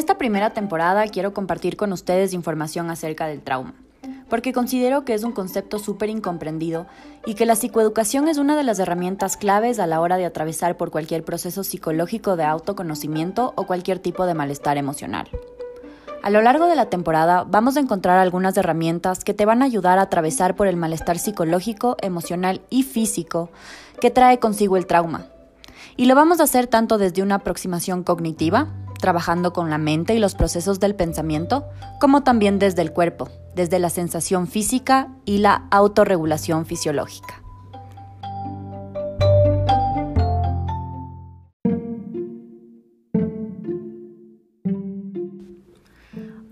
esta 0.00 0.16
primera 0.16 0.54
temporada 0.54 1.06
quiero 1.08 1.34
compartir 1.34 1.76
con 1.76 1.92
ustedes 1.92 2.32
información 2.32 2.90
acerca 2.90 3.26
del 3.26 3.42
trauma, 3.42 3.74
porque 4.30 4.54
considero 4.54 5.04
que 5.04 5.12
es 5.12 5.24
un 5.24 5.32
concepto 5.32 5.78
súper 5.78 6.08
incomprendido 6.08 6.86
y 7.26 7.34
que 7.34 7.44
la 7.44 7.54
psicoeducación 7.54 8.26
es 8.26 8.38
una 8.38 8.56
de 8.56 8.62
las 8.64 8.78
herramientas 8.78 9.36
claves 9.36 9.78
a 9.78 9.86
la 9.86 10.00
hora 10.00 10.16
de 10.16 10.24
atravesar 10.24 10.78
por 10.78 10.90
cualquier 10.90 11.22
proceso 11.22 11.64
psicológico 11.64 12.36
de 12.36 12.44
autoconocimiento 12.44 13.52
o 13.56 13.66
cualquier 13.66 13.98
tipo 13.98 14.24
de 14.24 14.32
malestar 14.32 14.78
emocional. 14.78 15.28
A 16.22 16.30
lo 16.30 16.40
largo 16.40 16.66
de 16.66 16.76
la 16.76 16.86
temporada 16.86 17.44
vamos 17.46 17.76
a 17.76 17.80
encontrar 17.80 18.18
algunas 18.18 18.56
herramientas 18.56 19.22
que 19.22 19.34
te 19.34 19.44
van 19.44 19.60
a 19.60 19.66
ayudar 19.66 19.98
a 19.98 20.02
atravesar 20.02 20.56
por 20.56 20.66
el 20.66 20.76
malestar 20.76 21.18
psicológico, 21.18 21.98
emocional 22.00 22.62
y 22.70 22.84
físico 22.84 23.50
que 24.00 24.10
trae 24.10 24.38
consigo 24.38 24.78
el 24.78 24.86
trauma. 24.86 25.26
Y 25.98 26.06
lo 26.06 26.14
vamos 26.14 26.40
a 26.40 26.44
hacer 26.44 26.68
tanto 26.68 26.96
desde 26.96 27.22
una 27.22 27.36
aproximación 27.36 28.02
cognitiva, 28.02 28.68
trabajando 29.00 29.52
con 29.52 29.70
la 29.70 29.78
mente 29.78 30.14
y 30.14 30.18
los 30.18 30.34
procesos 30.34 30.80
del 30.80 30.94
pensamiento, 30.94 31.64
como 32.00 32.22
también 32.22 32.58
desde 32.58 32.82
el 32.82 32.92
cuerpo, 32.92 33.28
desde 33.54 33.78
la 33.78 33.90
sensación 33.90 34.46
física 34.46 35.08
y 35.24 35.38
la 35.38 35.66
autorregulación 35.70 36.66
fisiológica. 36.66 37.42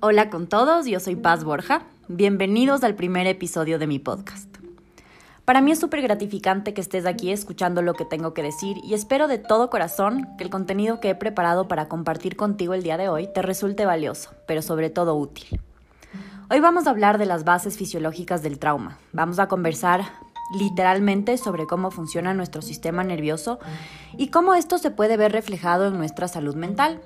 Hola 0.01 0.31
con 0.31 0.47
todos, 0.47 0.87
yo 0.87 1.01
soy 1.01 1.17
Paz 1.17 1.45
Borja. 1.45 1.83
Bienvenidos 2.09 2.83
al 2.85 2.95
primer 2.95 3.27
episodio 3.27 3.79
de 3.79 3.87
mi 3.87 3.99
podcast. 3.99 4.48
Para 5.49 5.63
mí 5.63 5.73
es 5.73 5.79
súper 5.79 6.03
gratificante 6.03 6.75
que 6.75 6.83
estés 6.83 7.07
aquí 7.07 7.33
escuchando 7.33 7.81
lo 7.81 7.95
que 7.95 8.05
tengo 8.05 8.35
que 8.35 8.43
decir 8.43 8.77
y 8.85 8.93
espero 8.93 9.29
de 9.29 9.39
todo 9.39 9.71
corazón 9.71 10.29
que 10.37 10.45
el 10.45 10.51
contenido 10.51 11.01
que 11.01 11.09
he 11.09 11.15
preparado 11.15 11.69
para 11.69 11.89
compartir 11.89 12.37
contigo 12.37 12.75
el 12.75 12.83
día 12.83 12.99
de 12.99 13.09
hoy 13.09 13.31
te 13.33 13.41
resulte 13.41 13.87
valioso, 13.87 14.29
pero 14.47 14.61
sobre 14.61 14.91
todo 14.91 15.15
útil. 15.15 15.59
Hoy 16.51 16.61
vamos 16.61 16.87
a 16.87 16.91
hablar 16.91 17.17
de 17.17 17.25
las 17.25 17.45
bases 17.45 17.79
fisiológicas 17.79 18.43
del 18.43 18.59
trauma. 18.59 18.99
Vamos 19.15 19.39
a 19.39 19.49
conversar 19.49 20.03
literalmente 20.55 21.39
sobre 21.39 21.67
cómo 21.67 21.91
funciona 21.91 22.35
nuestro 22.35 22.61
sistema 22.61 23.03
nervioso 23.03 23.59
y 24.19 24.29
cómo 24.29 24.55
esto 24.55 24.77
se 24.77 24.91
puede 24.91 25.17
ver 25.17 25.33
reflejado 25.33 25.87
en 25.87 25.97
nuestra 25.97 26.29
salud 26.29 26.57
mental. 26.57 27.01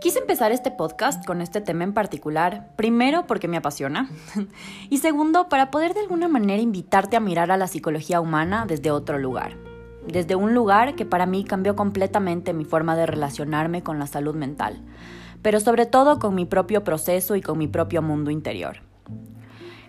Quise 0.00 0.18
empezar 0.18 0.50
este 0.50 0.72
podcast 0.72 1.24
con 1.24 1.40
este 1.40 1.60
tema 1.60 1.84
en 1.84 1.92
particular, 1.92 2.66
primero 2.74 3.24
porque 3.28 3.46
me 3.46 3.56
apasiona 3.56 4.10
y 4.90 4.98
segundo 4.98 5.48
para 5.48 5.70
poder 5.70 5.94
de 5.94 6.00
alguna 6.00 6.26
manera 6.26 6.60
invitarte 6.60 7.16
a 7.16 7.20
mirar 7.20 7.52
a 7.52 7.56
la 7.56 7.68
psicología 7.68 8.20
humana 8.20 8.64
desde 8.66 8.90
otro 8.90 9.16
lugar, 9.16 9.56
desde 10.08 10.34
un 10.34 10.54
lugar 10.54 10.96
que 10.96 11.06
para 11.06 11.26
mí 11.26 11.44
cambió 11.44 11.76
completamente 11.76 12.52
mi 12.52 12.64
forma 12.64 12.96
de 12.96 13.06
relacionarme 13.06 13.84
con 13.84 14.00
la 14.00 14.08
salud 14.08 14.34
mental, 14.34 14.82
pero 15.40 15.60
sobre 15.60 15.86
todo 15.86 16.18
con 16.18 16.34
mi 16.34 16.46
propio 16.46 16.82
proceso 16.82 17.36
y 17.36 17.40
con 17.40 17.56
mi 17.56 17.68
propio 17.68 18.02
mundo 18.02 18.32
interior. 18.32 18.78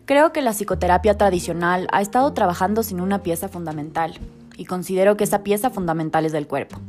Creo 0.06 0.32
que 0.32 0.44
la 0.44 0.54
psicoterapia 0.54 1.18
tradicional 1.18 1.88
ha 1.92 2.02
estado 2.02 2.32
trabajando 2.34 2.84
sin 2.84 3.02
una 3.02 3.24
pieza 3.24 3.50
fundamental 3.50 4.14
y 4.58 4.66
considero 4.66 5.18
que 5.18 5.24
esa 5.24 5.42
pieza 5.42 5.72
fundamental 5.72 6.26
es 6.26 6.36
el 6.36 6.46
cuerpo. 6.46 6.80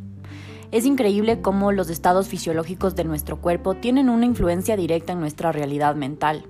Es 0.73 0.85
increíble 0.85 1.41
cómo 1.41 1.73
los 1.73 1.91
estados 1.91 2.29
fisiológicos 2.29 2.97
de 2.97 3.05
nuestro 3.05 3.41
cuerpo 3.41 3.75
tienen 3.75 4.09
una 4.09 4.27
influencia 4.27 4.77
directa 4.77 5.13
en 5.13 5.21
nuestra 5.21 5.53
realidad 5.53 5.95
mental. 5.95 6.47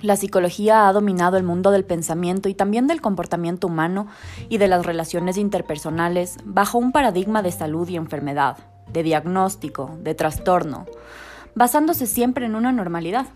La 0.00 0.16
psicología 0.16 0.88
ha 0.88 0.92
dominado 0.92 1.36
el 1.36 1.44
mundo 1.44 1.70
del 1.70 1.84
pensamiento 1.84 2.48
y 2.48 2.54
también 2.54 2.88
del 2.88 3.00
comportamiento 3.00 3.68
humano 3.68 4.08
y 4.48 4.58
de 4.58 4.66
las 4.66 4.84
relaciones 4.84 5.36
interpersonales 5.36 6.38
bajo 6.44 6.78
un 6.78 6.90
paradigma 6.90 7.42
de 7.42 7.52
salud 7.52 7.88
y 7.88 7.96
enfermedad, 7.96 8.56
de 8.92 9.04
diagnóstico, 9.04 9.96
de 10.02 10.14
trastorno, 10.14 10.86
basándose 11.54 12.06
siempre 12.06 12.46
en 12.46 12.56
una 12.56 12.72
normalidad, 12.72 13.26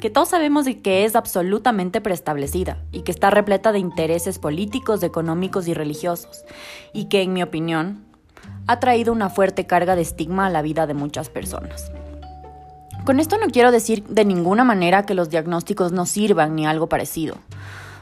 que 0.00 0.08
todos 0.08 0.30
sabemos 0.30 0.66
que 0.82 1.04
es 1.04 1.16
absolutamente 1.16 2.00
preestablecida 2.00 2.82
y 2.92 3.02
que 3.02 3.10
está 3.10 3.30
repleta 3.30 3.72
de 3.72 3.80
intereses 3.80 4.38
políticos, 4.38 5.02
económicos 5.02 5.68
y 5.68 5.74
religiosos, 5.74 6.44
y 6.94 7.06
que, 7.06 7.22
en 7.22 7.34
mi 7.34 7.42
opinión, 7.42 8.07
ha 8.68 8.80
traído 8.80 9.14
una 9.14 9.30
fuerte 9.30 9.66
carga 9.66 9.96
de 9.96 10.02
estigma 10.02 10.46
a 10.46 10.50
la 10.50 10.60
vida 10.60 10.86
de 10.86 10.92
muchas 10.92 11.30
personas. 11.30 11.90
Con 13.06 13.18
esto 13.18 13.38
no 13.38 13.46
quiero 13.46 13.72
decir 13.72 14.04
de 14.04 14.26
ninguna 14.26 14.62
manera 14.62 15.04
que 15.06 15.14
los 15.14 15.30
diagnósticos 15.30 15.90
no 15.92 16.04
sirvan 16.04 16.54
ni 16.54 16.66
algo 16.66 16.86
parecido. 16.86 17.36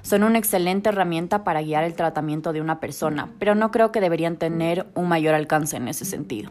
Son 0.02 0.24
una 0.24 0.38
excelente 0.38 0.88
herramienta 0.88 1.44
para 1.44 1.62
guiar 1.62 1.84
el 1.84 1.94
tratamiento 1.94 2.52
de 2.52 2.60
una 2.60 2.80
persona, 2.80 3.30
pero 3.38 3.54
no 3.54 3.70
creo 3.70 3.92
que 3.92 4.00
deberían 4.00 4.38
tener 4.38 4.88
un 4.96 5.06
mayor 5.08 5.36
alcance 5.36 5.76
en 5.76 5.86
ese 5.86 6.04
sentido. 6.04 6.50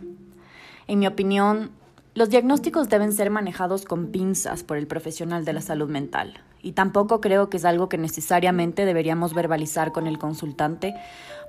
En 0.87 0.99
mi 0.99 1.07
opinión, 1.07 1.71
los 2.13 2.29
diagnósticos 2.29 2.87
deben 2.87 3.11
ser 3.11 3.29
manejados 3.29 3.83
con 3.83 4.07
pinzas 4.07 4.63
por 4.63 4.77
el 4.77 4.87
profesional 4.87 5.43
de 5.43 5.51
la 5.51 5.61
salud 5.61 5.89
mental, 5.89 6.41
y 6.61 6.71
tampoco 6.71 7.19
creo 7.19 7.49
que 7.49 7.57
es 7.57 7.65
algo 7.65 7.89
que 7.89 7.97
necesariamente 7.97 8.85
deberíamos 8.85 9.33
verbalizar 9.33 9.91
con 9.91 10.07
el 10.07 10.17
consultante, 10.17 10.95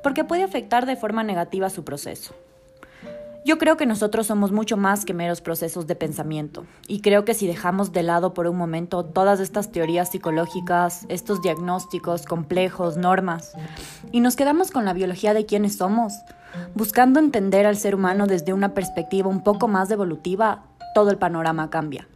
porque 0.02 0.24
puede 0.24 0.42
afectar 0.42 0.84
de 0.86 0.96
forma 0.96 1.22
negativa 1.22 1.70
su 1.70 1.84
proceso. 1.84 2.34
Yo 3.46 3.58
creo 3.58 3.76
que 3.76 3.86
nosotros 3.86 4.26
somos 4.26 4.50
mucho 4.50 4.76
más 4.76 5.04
que 5.04 5.14
meros 5.14 5.40
procesos 5.40 5.86
de 5.86 5.94
pensamiento 5.94 6.66
y 6.88 7.00
creo 7.00 7.24
que 7.24 7.32
si 7.32 7.46
dejamos 7.46 7.92
de 7.92 8.02
lado 8.02 8.34
por 8.34 8.48
un 8.48 8.56
momento 8.56 9.04
todas 9.04 9.38
estas 9.38 9.70
teorías 9.70 10.10
psicológicas, 10.10 11.06
estos 11.08 11.42
diagnósticos 11.42 12.24
complejos, 12.24 12.96
normas, 12.96 13.52
y 14.10 14.18
nos 14.18 14.34
quedamos 14.34 14.72
con 14.72 14.84
la 14.84 14.94
biología 14.94 15.32
de 15.32 15.46
quiénes 15.46 15.76
somos, 15.76 16.12
buscando 16.74 17.20
entender 17.20 17.66
al 17.66 17.76
ser 17.76 17.94
humano 17.94 18.26
desde 18.26 18.52
una 18.52 18.74
perspectiva 18.74 19.28
un 19.28 19.44
poco 19.44 19.68
más 19.68 19.92
evolutiva, 19.92 20.64
todo 20.92 21.12
el 21.12 21.16
panorama 21.16 21.70
cambia. 21.70 22.08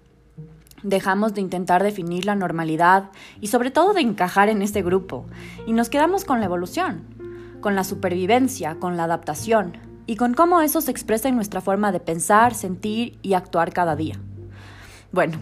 Dejamos 0.82 1.32
de 1.32 1.42
intentar 1.42 1.84
definir 1.84 2.26
la 2.26 2.34
normalidad 2.34 3.10
y 3.40 3.46
sobre 3.46 3.70
todo 3.70 3.92
de 3.92 4.00
encajar 4.00 4.48
en 4.48 4.62
este 4.62 4.82
grupo 4.82 5.26
y 5.64 5.74
nos 5.74 5.90
quedamos 5.90 6.24
con 6.24 6.40
la 6.40 6.46
evolución, 6.46 7.04
con 7.60 7.76
la 7.76 7.84
supervivencia, 7.84 8.80
con 8.80 8.96
la 8.96 9.04
adaptación, 9.04 9.89
y 10.10 10.16
con 10.16 10.34
cómo 10.34 10.60
eso 10.60 10.80
se 10.80 10.90
expresa 10.90 11.28
en 11.28 11.36
nuestra 11.36 11.60
forma 11.60 11.92
de 11.92 12.00
pensar, 12.00 12.52
sentir 12.52 13.16
y 13.22 13.34
actuar 13.34 13.72
cada 13.72 13.94
día. 13.94 14.16
Bueno, 15.12 15.38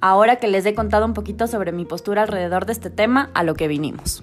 ahora 0.00 0.36
que 0.36 0.46
les 0.46 0.64
he 0.66 0.74
contado 0.76 1.04
un 1.04 1.14
poquito 1.14 1.48
sobre 1.48 1.72
mi 1.72 1.84
postura 1.84 2.22
alrededor 2.22 2.64
de 2.64 2.74
este 2.74 2.90
tema, 2.90 3.28
a 3.34 3.42
lo 3.42 3.54
que 3.54 3.66
vinimos. 3.66 4.22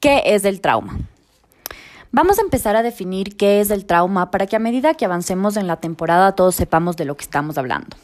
¿Qué 0.00 0.22
es 0.24 0.46
el 0.46 0.62
trauma? 0.62 0.96
Vamos 2.10 2.38
a 2.38 2.42
empezar 2.42 2.74
a 2.74 2.82
definir 2.82 3.36
qué 3.36 3.60
es 3.60 3.70
el 3.70 3.84
trauma 3.84 4.30
para 4.30 4.46
que 4.46 4.56
a 4.56 4.60
medida 4.60 4.94
que 4.94 5.04
avancemos 5.04 5.58
en 5.58 5.66
la 5.66 5.76
temporada 5.76 6.34
todos 6.34 6.54
sepamos 6.54 6.96
de 6.96 7.04
lo 7.04 7.18
que 7.18 7.24
estamos 7.24 7.58
hablando. 7.58 7.98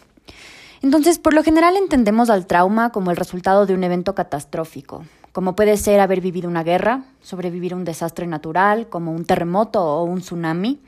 Entonces, 0.83 1.19
por 1.19 1.33
lo 1.33 1.43
general 1.43 1.75
entendemos 1.79 2.29
al 2.29 2.47
trauma 2.47 2.93
como 2.93 3.11
el 3.11 3.17
resultado 3.17 3.65
de 3.65 3.73
un 3.73 3.83
evento 3.83 4.15
catastrófico, 4.15 5.05
como 5.33 5.57
puede 5.57 5.77
ser 5.79 6.01
haber 6.01 6.21
vivido 6.21 6.49
una 6.49 6.63
guerra, 6.63 7.05
sobrevivir 7.23 7.73
a 7.73 7.77
un 7.77 7.85
desastre 7.85 8.27
natural 8.27 8.89
como 8.89 9.13
un 9.13 9.25
terremoto 9.25 9.83
o 9.83 10.05
un 10.05 10.21
tsunami, 10.21 10.81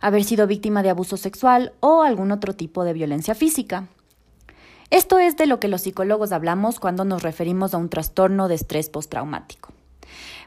haber 0.00 0.24
sido 0.24 0.46
víctima 0.46 0.82
de 0.82 0.90
abuso 0.90 1.16
sexual 1.16 1.72
o 1.80 2.02
algún 2.02 2.32
otro 2.32 2.54
tipo 2.54 2.84
de 2.84 2.92
violencia 2.92 3.34
física. 3.34 3.86
Esto 4.90 5.18
es 5.18 5.36
de 5.36 5.46
lo 5.46 5.60
que 5.60 5.68
los 5.68 5.82
psicólogos 5.82 6.32
hablamos 6.32 6.78
cuando 6.78 7.04
nos 7.04 7.22
referimos 7.22 7.72
a 7.72 7.78
un 7.78 7.88
trastorno 7.88 8.48
de 8.48 8.56
estrés 8.56 8.90
postraumático. 8.90 9.72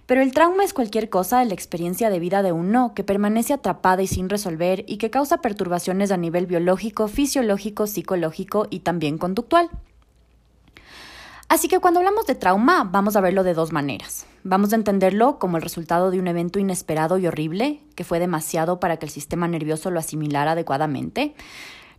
Pero 0.05 0.21
el 0.21 0.31
trauma 0.31 0.63
es 0.63 0.73
cualquier 0.73 1.09
cosa 1.09 1.39
de 1.39 1.45
la 1.45 1.53
experiencia 1.53 2.09
de 2.09 2.19
vida 2.19 2.41
de 2.41 2.53
uno 2.53 2.93
que 2.95 3.03
permanece 3.03 3.53
atrapada 3.53 4.01
y 4.01 4.07
sin 4.07 4.29
resolver 4.29 4.85
y 4.87 4.97
que 4.97 5.09
causa 5.09 5.41
perturbaciones 5.41 6.11
a 6.11 6.17
nivel 6.17 6.45
biológico, 6.45 7.09
fisiológico, 7.09 7.87
psicológico 7.87 8.67
y 8.69 8.79
también 8.79 9.17
conductual. 9.17 9.69
Así 11.49 11.67
que 11.67 11.79
cuando 11.79 11.99
hablamos 11.99 12.25
de 12.25 12.35
trauma, 12.35 12.83
vamos 12.83 13.15
a 13.15 13.21
verlo 13.21 13.43
de 13.43 13.53
dos 13.53 13.71
maneras. 13.71 14.25
Vamos 14.43 14.73
a 14.73 14.75
entenderlo 14.75 15.39
como 15.39 15.57
el 15.57 15.63
resultado 15.63 16.11
de 16.11 16.19
un 16.19 16.27
evento 16.27 16.59
inesperado 16.59 17.17
y 17.17 17.27
horrible, 17.27 17.81
que 17.95 18.03
fue 18.03 18.19
demasiado 18.19 18.79
para 18.79 18.97
que 18.97 19.05
el 19.05 19.11
sistema 19.11 19.47
nervioso 19.47 19.89
lo 19.89 19.99
asimilara 19.99 20.51
adecuadamente 20.51 21.35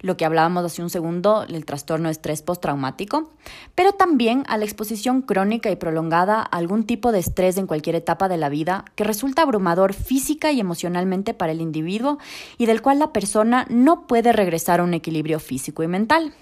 lo 0.01 0.17
que 0.17 0.25
hablábamos 0.25 0.65
hace 0.65 0.83
un 0.83 0.91
segundo, 0.91 1.45
el 1.49 1.65
trastorno 1.65 2.09
de 2.09 2.13
estrés 2.13 2.43
postraumático, 2.43 3.31
pero 3.75 3.93
también 3.93 4.45
a 4.49 4.57
la 4.57 4.65
exposición 4.65 5.23
crónica 5.23 5.71
y 5.71 5.77
prolongada 5.77 6.41
a 6.41 6.45
algún 6.45 6.85
tipo 6.85 7.13
de 7.13 7.19
estrés 7.19 7.59
en 7.59 7.67
cualquier 7.67 7.97
etapa 7.97 8.29
de 8.29 8.37
la 8.37 8.49
vida 8.49 8.85
que 8.95 9.05
resulta 9.05 9.43
abrumador 9.43 9.95
física 9.95 10.53
y 10.53 10.61
emocionalmente 10.61 11.35
para 11.35 11.53
el 11.53 11.61
individuo 11.61 12.19
y 12.59 12.67
del 12.67 12.83
cual 12.83 12.99
la 12.99 13.13
persona 13.13 13.67
no 13.71 14.07
puede 14.07 14.33
regresar 14.33 14.81
a 14.81 14.85
un 14.85 14.95
equilibrio 14.95 15.41
físico 15.41 15.83
y 15.83 15.89
mental. 15.89 16.35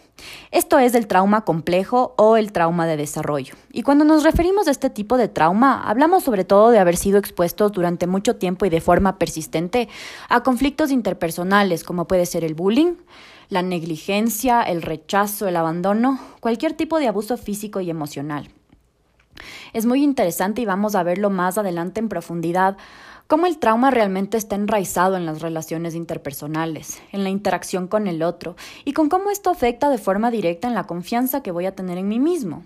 Esto 0.50 0.78
es 0.78 0.94
el 0.94 1.06
trauma 1.06 1.44
complejo 1.44 2.14
o 2.16 2.36
el 2.36 2.52
trauma 2.52 2.86
de 2.86 2.96
desarrollo. 2.96 3.54
Y 3.72 3.82
cuando 3.82 4.04
nos 4.04 4.22
referimos 4.22 4.68
a 4.68 4.70
este 4.70 4.90
tipo 4.90 5.16
de 5.16 5.28
trauma, 5.28 5.82
hablamos 5.82 6.24
sobre 6.24 6.44
todo 6.44 6.70
de 6.70 6.78
haber 6.78 6.96
sido 6.96 7.18
expuestos 7.18 7.72
durante 7.72 8.06
mucho 8.06 8.36
tiempo 8.36 8.64
y 8.64 8.70
de 8.70 8.80
forma 8.80 9.18
persistente 9.18 9.88
a 10.28 10.42
conflictos 10.42 10.90
interpersonales 10.90 11.84
como 11.84 12.06
puede 12.06 12.26
ser 12.26 12.44
el 12.44 12.54
bullying, 12.54 12.94
la 13.48 13.62
negligencia, 13.62 14.62
el 14.62 14.82
rechazo, 14.82 15.46
el 15.48 15.56
abandono, 15.56 16.18
cualquier 16.40 16.72
tipo 16.72 16.98
de 16.98 17.08
abuso 17.08 17.36
físico 17.36 17.80
y 17.80 17.90
emocional. 17.90 18.48
Es 19.72 19.86
muy 19.86 20.02
interesante 20.02 20.62
y 20.62 20.64
vamos 20.64 20.94
a 20.94 21.02
verlo 21.02 21.30
más 21.30 21.58
adelante 21.58 22.00
en 22.00 22.08
profundidad 22.08 22.76
cómo 23.26 23.46
el 23.46 23.58
trauma 23.58 23.90
realmente 23.90 24.36
está 24.36 24.54
enraizado 24.54 25.16
en 25.16 25.26
las 25.26 25.42
relaciones 25.42 25.94
interpersonales, 25.94 27.02
en 27.12 27.24
la 27.24 27.30
interacción 27.30 27.88
con 27.88 28.06
el 28.06 28.22
otro, 28.22 28.56
y 28.84 28.92
con 28.92 29.08
cómo 29.08 29.30
esto 29.30 29.50
afecta 29.50 29.88
de 29.90 29.98
forma 29.98 30.30
directa 30.30 30.68
en 30.68 30.74
la 30.74 30.84
confianza 30.84 31.42
que 31.42 31.50
voy 31.50 31.66
a 31.66 31.74
tener 31.74 31.98
en 31.98 32.08
mí 32.08 32.18
mismo, 32.18 32.64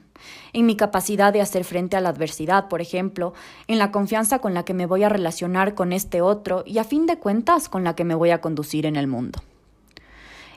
en 0.53 0.67
mi 0.67 0.77
capacidad 0.77 1.33
de 1.33 1.41
hacer 1.41 1.65
frente 1.65 1.97
a 1.97 2.01
la 2.01 2.11
adversidad, 2.11 2.69
por 2.69 2.81
ejemplo, 2.81 3.33
en 3.69 3.79
la 3.79 3.91
confianza 3.91 4.41
con 4.41 4.55
la 4.55 4.65
que 4.65 4.75
me 4.75 4.87
voy 4.87 5.03
a 5.03 5.09
relacionar 5.09 5.75
con 5.75 5.93
este 5.93 6.21
otro 6.21 6.63
y 6.67 6.79
a 6.79 6.85
fin 6.85 7.07
de 7.07 7.19
cuentas 7.19 7.69
con 7.69 7.85
la 7.85 7.95
que 7.95 8.05
me 8.05 8.15
voy 8.15 8.31
a 8.31 8.41
conducir 8.41 8.87
en 8.87 8.97
el 8.97 9.07
mundo. 9.07 9.41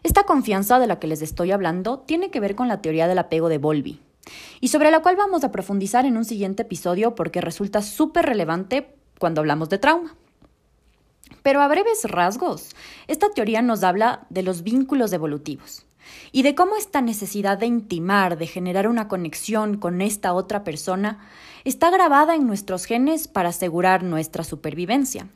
Esta 0.03 0.23
confianza 0.23 0.79
de 0.79 0.87
la 0.87 0.99
que 0.99 1.07
les 1.07 1.21
estoy 1.21 1.51
hablando 1.51 1.99
tiene 1.99 2.29
que 2.29 2.41
ver 2.41 2.55
con 2.55 2.67
la 2.67 2.81
teoría 2.81 3.07
del 3.07 3.19
apego 3.19 3.47
de 3.47 3.57
Volvi, 3.57 4.01
y 4.59 4.69
sobre 4.69 4.91
la 4.91 5.01
cual 5.01 5.15
vamos 5.15 5.43
a 5.43 5.51
profundizar 5.51 6.05
en 6.05 6.17
un 6.17 6.25
siguiente 6.25 6.63
episodio 6.63 7.15
porque 7.15 7.41
resulta 7.41 7.81
súper 7.81 8.25
relevante 8.25 8.95
cuando 9.23 9.39
hablamos 9.39 9.69
de 9.69 9.77
trauma. 9.77 10.17
Pero 11.43 11.61
a 11.61 11.69
breves 11.69 12.03
rasgos, 12.03 12.75
esta 13.07 13.29
teoría 13.29 13.61
nos 13.61 13.81
habla 13.85 14.27
de 14.29 14.43
los 14.43 14.63
vínculos 14.63 15.13
evolutivos 15.13 15.85
y 16.33 16.43
de 16.43 16.55
cómo 16.55 16.75
esta 16.75 16.99
necesidad 16.99 17.57
de 17.57 17.65
intimar, 17.65 18.37
de 18.37 18.47
generar 18.47 18.85
una 18.85 19.07
conexión 19.07 19.77
con 19.77 20.01
esta 20.01 20.33
otra 20.33 20.65
persona, 20.65 21.19
está 21.63 21.89
grabada 21.89 22.35
en 22.35 22.47
nuestros 22.47 22.83
genes 22.83 23.29
para 23.29 23.47
asegurar 23.47 24.03
nuestra 24.03 24.43
supervivencia. 24.43 25.29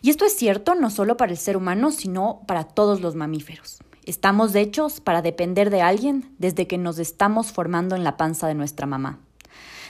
Y 0.00 0.08
esto 0.08 0.24
es 0.24 0.34
cierto 0.34 0.74
no 0.74 0.88
solo 0.88 1.18
para 1.18 1.32
el 1.32 1.36
ser 1.36 1.58
humano, 1.58 1.90
sino 1.90 2.40
para 2.46 2.64
todos 2.64 3.02
los 3.02 3.16
mamíferos. 3.16 3.80
Estamos 4.06 4.54
hechos 4.54 5.02
para 5.02 5.20
depender 5.20 5.68
de 5.68 5.82
alguien 5.82 6.34
desde 6.38 6.66
que 6.66 6.78
nos 6.78 6.98
estamos 6.98 7.52
formando 7.52 7.96
en 7.96 8.02
la 8.02 8.16
panza 8.16 8.48
de 8.48 8.54
nuestra 8.54 8.86
mamá, 8.86 9.20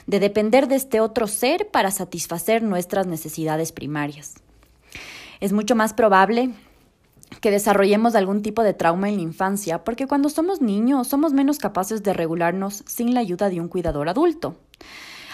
de 0.07 0.19
depender 0.19 0.67
de 0.67 0.75
este 0.75 0.99
otro 1.01 1.27
ser 1.27 1.69
para 1.69 1.91
satisfacer 1.91 2.63
nuestras 2.63 3.05
necesidades 3.07 3.71
primarias. 3.71 4.35
Es 5.39 5.53
mucho 5.53 5.75
más 5.75 5.93
probable 5.93 6.51
que 7.41 7.51
desarrollemos 7.51 8.15
algún 8.15 8.41
tipo 8.41 8.63
de 8.63 8.73
trauma 8.73 9.09
en 9.09 9.17
la 9.17 9.21
infancia, 9.21 9.83
porque 9.83 10.07
cuando 10.07 10.29
somos 10.29 10.61
niños 10.61 11.07
somos 11.07 11.33
menos 11.33 11.59
capaces 11.59 12.01
de 12.01 12.13
regularnos 12.13 12.83
sin 12.87 13.13
la 13.13 13.19
ayuda 13.19 13.49
de 13.49 13.59
un 13.59 13.67
cuidador 13.67 14.09
adulto. 14.09 14.55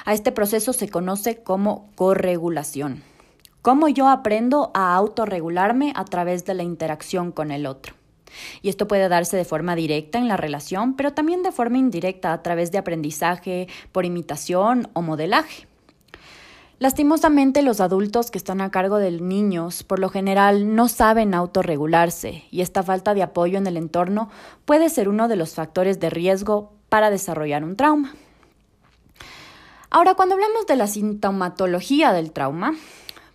A 0.05 0.13
este 0.13 0.31
proceso 0.31 0.73
se 0.73 0.89
conoce 0.89 1.43
como 1.43 1.89
corregulación. 1.95 3.03
Cómo 3.61 3.87
yo 3.87 4.09
aprendo 4.09 4.71
a 4.73 4.95
autorregularme 4.95 5.93
a 5.95 6.03
través 6.03 6.43
de 6.43 6.55
la 6.55 6.63
interacción 6.63 7.31
con 7.31 7.51
el 7.51 7.65
otro. 7.65 7.93
Y 8.61 8.69
esto 8.69 8.87
puede 8.87 9.09
darse 9.09 9.37
de 9.37 9.45
forma 9.45 9.75
directa 9.75 10.17
en 10.17 10.27
la 10.27 10.37
relación, 10.37 10.95
pero 10.95 11.13
también 11.13 11.43
de 11.43 11.51
forma 11.51 11.77
indirecta 11.77 12.33
a 12.33 12.41
través 12.41 12.71
de 12.71 12.77
aprendizaje 12.77 13.67
por 13.91 14.05
imitación 14.05 14.89
o 14.93 15.01
modelaje. 15.01 15.67
Lastimosamente 16.79 17.61
los 17.61 17.79
adultos 17.79 18.29
que 18.29 18.37
están 18.37 18.59
a 18.59 18.71
cargo 18.71 18.97
de 18.97 19.11
niños 19.11 19.83
por 19.83 19.99
lo 19.99 20.09
general 20.09 20.75
no 20.75 20.89
saben 20.89 21.33
autorregularse 21.33 22.43
y 22.51 22.59
esta 22.59 22.83
falta 22.83 23.13
de 23.13 23.23
apoyo 23.23 23.57
en 23.57 23.67
el 23.67 23.77
entorno 23.77 24.29
puede 24.65 24.89
ser 24.89 25.07
uno 25.07 25.27
de 25.27 25.37
los 25.37 25.53
factores 25.53 26.01
de 26.01 26.09
riesgo 26.09 26.73
para 26.89 27.09
desarrollar 27.09 27.63
un 27.63 27.77
trauma. 27.77 28.13
Ahora, 29.89 30.15
cuando 30.15 30.35
hablamos 30.35 30.65
de 30.65 30.75
la 30.75 30.87
sintomatología 30.87 32.11
del 32.11 32.31
trauma, 32.31 32.73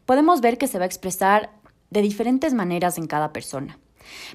podemos 0.04 0.40
ver 0.40 0.58
que 0.58 0.66
se 0.66 0.78
va 0.78 0.84
a 0.84 0.86
expresar 0.86 1.50
de 1.88 2.02
diferentes 2.02 2.52
maneras 2.52 2.98
en 2.98 3.06
cada 3.06 3.32
persona. 3.32 3.78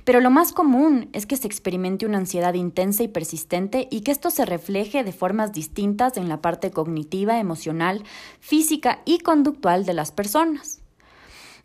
Pero 0.03 0.19
lo 0.19 0.29
más 0.29 0.53
común 0.53 1.09
es 1.13 1.25
que 1.25 1.37
se 1.37 1.47
experimente 1.47 2.05
una 2.05 2.17
ansiedad 2.17 2.53
intensa 2.53 3.03
y 3.03 3.07
persistente 3.07 3.87
y 3.91 4.01
que 4.01 4.11
esto 4.11 4.29
se 4.29 4.45
refleje 4.45 5.03
de 5.03 5.11
formas 5.11 5.51
distintas 5.51 6.17
en 6.17 6.29
la 6.29 6.41
parte 6.41 6.71
cognitiva, 6.71 7.39
emocional, 7.39 8.03
física 8.39 9.01
y 9.05 9.19
conductual 9.19 9.85
de 9.85 9.93
las 9.93 10.11
personas. 10.11 10.81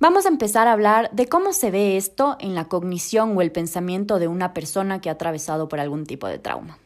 Vamos 0.01 0.27
a 0.27 0.29
empezar 0.29 0.69
a 0.69 0.73
hablar 0.73 1.11
de 1.13 1.27
cómo 1.27 1.53
se 1.53 1.73
ve 1.73 1.97
esto 1.97 2.37
en 2.39 2.55
la 2.55 2.67
cognición 2.67 3.37
o 3.37 3.43
el 3.43 3.51
pensamiento 3.51 4.21
de 4.21 4.29
una 4.29 4.55
persona 4.55 5.01
que 5.01 5.09
ha 5.09 5.15
atravesado 5.15 5.69
por 5.69 5.81
algún 5.81 6.07
tipo 6.07 6.29
de 6.29 6.39
trauma. 6.39 6.79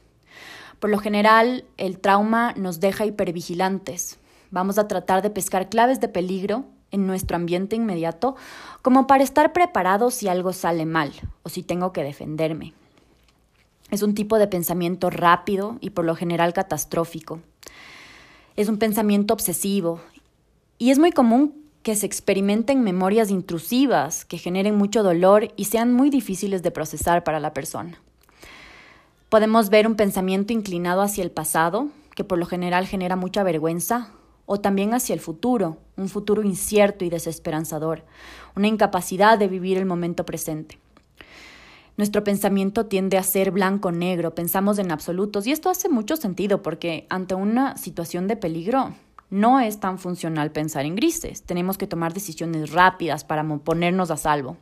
Por 0.81 0.89
lo 0.89 0.99
general, 0.99 1.65
el 1.77 2.01
trauma 2.01 2.55
nos 2.57 2.81
deja 2.81 3.05
hipervigilantes. 3.05 4.19
Vamos 4.51 4.79
a 4.79 4.89
tratar 4.89 5.23
de 5.23 5.31
pescar 5.31 5.69
claves 5.69 6.01
de 6.01 6.09
peligro 6.09 6.65
en 6.93 7.07
nuestro 7.07 7.37
ambiente 7.37 7.75
inmediato 7.75 8.37
como 8.83 9.07
para 9.07 9.25
estar 9.25 9.53
preparados 9.53 10.15
si 10.15 10.29
algo 10.29 10.53
sale 10.53 10.87
mal 10.87 11.13
o 11.43 11.49
si 11.49 11.63
tengo 11.63 11.93
que 11.93 12.05
defenderme. 12.05 12.75
Es 13.91 14.03
un 14.03 14.15
tipo 14.15 14.39
de 14.39 14.47
pensamiento 14.47 15.11
rápido 15.11 15.77
y 15.81 15.91
por 15.91 16.05
lo 16.05 16.15
general 16.15 16.53
catastrófico. 16.53 17.41
Es 18.57 18.69
un 18.69 18.79
pensamiento 18.79 19.35
obsesivo 19.35 20.01
y 20.79 20.91
es 20.91 20.99
muy 20.99 21.13
común 21.13 21.55
que 21.83 21.97
se 21.97 22.07
experimenten 22.07 22.83
memorias 22.83 23.31
intrusivas 23.31 24.25
que 24.25 24.39
generen 24.39 24.77
mucho 24.77 25.03
dolor 25.03 25.53
y 25.57 25.65
sean 25.65 25.93
muy 25.93 26.11
difíciles 26.11 26.63
de 26.63 26.71
procesar 26.71 27.25
para 27.25 27.41
la 27.41 27.53
persona. 27.53 28.01
Podemos 29.29 29.69
ver 29.69 29.87
un 29.87 29.97
pensamiento 29.97 30.53
inclinado 30.53 31.03
hacia 31.03 31.25
el 31.25 31.31
pasado, 31.31 31.89
que 32.15 32.25
por 32.25 32.39
lo 32.39 32.47
general 32.47 32.87
genera 32.87 33.17
mucha 33.17 33.43
vergüenza 33.43 34.11
o 34.47 34.61
también 34.61 34.95
hacia 34.95 35.15
el 35.15 35.21
futuro, 35.21 35.79
un 35.97 36.09
futuro 36.09 36.43
incierto 36.43 37.05
y 37.05 37.11
desesperanzador, 37.11 38.05
una 38.57 38.69
incapacidad 38.69 39.39
de 39.39 39.49
vivir 39.49 39.79
el 39.79 39.87
momento 39.87 40.25
presente. 40.25 40.79
Nuestro 41.97 42.25
pensamiento 42.25 42.87
tiende 42.87 43.19
a 43.19 43.23
ser 43.23 43.51
blanco-negro, 43.51 44.35
pensamos 44.35 44.79
en 44.79 44.91
absolutos, 44.91 45.47
y 45.47 45.53
esto 45.53 45.69
hace 45.69 45.89
mucho 45.89 46.17
sentido 46.17 46.63
porque 46.63 47.07
ante 47.11 47.35
una 47.35 47.77
situación 47.77 48.29
de 48.29 48.37
peligro 48.37 48.95
no 49.29 49.61
es 49.61 49.79
tan 49.81 49.99
funcional 49.99 50.53
pensar 50.53 50.85
en 50.87 50.97
grises, 50.97 51.43
tenemos 51.43 51.79
que 51.79 51.87
tomar 51.87 52.15
decisiones 52.15 52.73
rápidas 52.73 53.25
para 53.25 53.45
ponernos 53.59 54.11
a 54.11 54.17
salvo. 54.17 54.57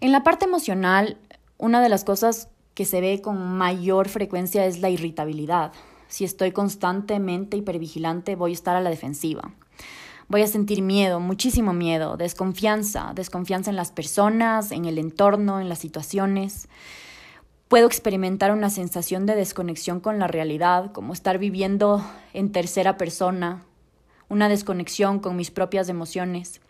En 0.00 0.12
la 0.12 0.24
parte 0.24 0.46
emocional, 0.46 1.18
una 1.58 1.80
de 1.80 1.88
las 1.88 2.04
cosas 2.04 2.48
que 2.74 2.84
se 2.84 3.00
ve 3.00 3.20
con 3.22 3.56
mayor 3.56 4.08
frecuencia 4.08 4.66
es 4.66 4.80
la 4.80 4.90
irritabilidad. 4.90 5.72
Si 6.12 6.24
estoy 6.24 6.52
constantemente 6.52 7.56
hipervigilante, 7.56 8.36
voy 8.36 8.50
a 8.50 8.52
estar 8.52 8.76
a 8.76 8.82
la 8.82 8.90
defensiva. 8.90 9.54
Voy 10.28 10.42
a 10.42 10.46
sentir 10.46 10.82
miedo, 10.82 11.20
muchísimo 11.20 11.72
miedo, 11.72 12.18
desconfianza, 12.18 13.12
desconfianza 13.14 13.70
en 13.70 13.76
las 13.76 13.92
personas, 13.92 14.72
en 14.72 14.84
el 14.84 14.98
entorno, 14.98 15.58
en 15.58 15.70
las 15.70 15.78
situaciones. 15.78 16.68
Puedo 17.68 17.86
experimentar 17.86 18.52
una 18.52 18.68
sensación 18.68 19.24
de 19.24 19.36
desconexión 19.36 20.00
con 20.00 20.18
la 20.18 20.26
realidad, 20.26 20.92
como 20.92 21.14
estar 21.14 21.38
viviendo 21.38 22.04
en 22.34 22.52
tercera 22.52 22.98
persona, 22.98 23.64
una 24.28 24.50
desconexión 24.50 25.18
con 25.18 25.34
mis 25.34 25.50
propias 25.50 25.88
emociones. 25.88 26.60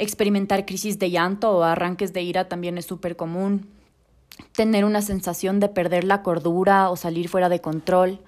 Experimentar 0.00 0.66
crisis 0.66 0.98
de 0.98 1.10
llanto 1.10 1.52
o 1.52 1.62
arranques 1.62 2.12
de 2.12 2.22
ira 2.22 2.48
también 2.48 2.78
es 2.78 2.86
súper 2.86 3.14
común 3.14 3.68
tener 4.52 4.84
una 4.84 5.02
sensación 5.02 5.60
de 5.60 5.68
perder 5.68 6.04
la 6.04 6.22
cordura 6.22 6.90
o 6.90 6.96
salir 6.96 7.28
fuera 7.28 7.48
de 7.48 7.60
control 7.60 8.20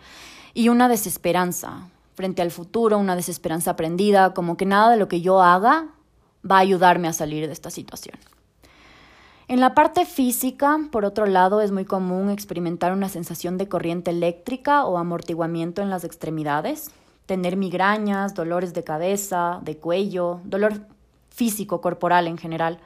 y 0.54 0.68
una 0.68 0.88
desesperanza 0.88 1.88
frente 2.14 2.42
al 2.42 2.50
futuro, 2.50 2.98
una 2.98 3.16
desesperanza 3.16 3.72
aprendida, 3.72 4.34
como 4.34 4.56
que 4.56 4.66
nada 4.66 4.90
de 4.90 4.96
lo 4.98 5.08
que 5.08 5.20
yo 5.20 5.42
haga 5.42 5.88
va 6.48 6.56
a 6.56 6.60
ayudarme 6.60 7.08
a 7.08 7.12
salir 7.12 7.46
de 7.46 7.52
esta 7.52 7.70
situación. 7.70 8.16
En 9.48 9.60
la 9.60 9.74
parte 9.74 10.06
física, 10.06 10.78
por 10.90 11.04
otro 11.04 11.26
lado, 11.26 11.60
es 11.60 11.72
muy 11.72 11.84
común 11.84 12.30
experimentar 12.30 12.92
una 12.92 13.08
sensación 13.08 13.58
de 13.58 13.68
corriente 13.68 14.10
eléctrica 14.10 14.84
o 14.84 14.98
amortiguamiento 14.98 15.82
en 15.82 15.90
las 15.90 16.04
extremidades, 16.04 16.90
tener 17.26 17.56
migrañas, 17.56 18.34
dolores 18.34 18.72
de 18.72 18.84
cabeza, 18.84 19.60
de 19.62 19.76
cuello, 19.76 20.40
dolor 20.44 20.86
físico, 21.30 21.80
corporal 21.80 22.28
en 22.28 22.38
general, 22.38 22.78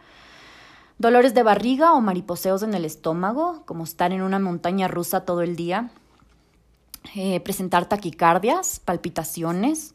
Dolores 0.99 1.35
de 1.35 1.43
barriga 1.43 1.93
o 1.93 2.01
mariposeos 2.01 2.63
en 2.63 2.73
el 2.73 2.87
estómago, 2.87 3.63
como 3.67 3.85
estar 3.85 4.13
en 4.13 4.23
una 4.23 4.39
montaña 4.39 4.89
rusa 4.89 5.27
todo 5.27 5.43
el 5.43 5.55
día. 5.55 5.91
Eh, 7.15 7.41
presentar 7.41 7.87
taquicardias, 7.87 8.81
palpitaciones. 8.81 9.95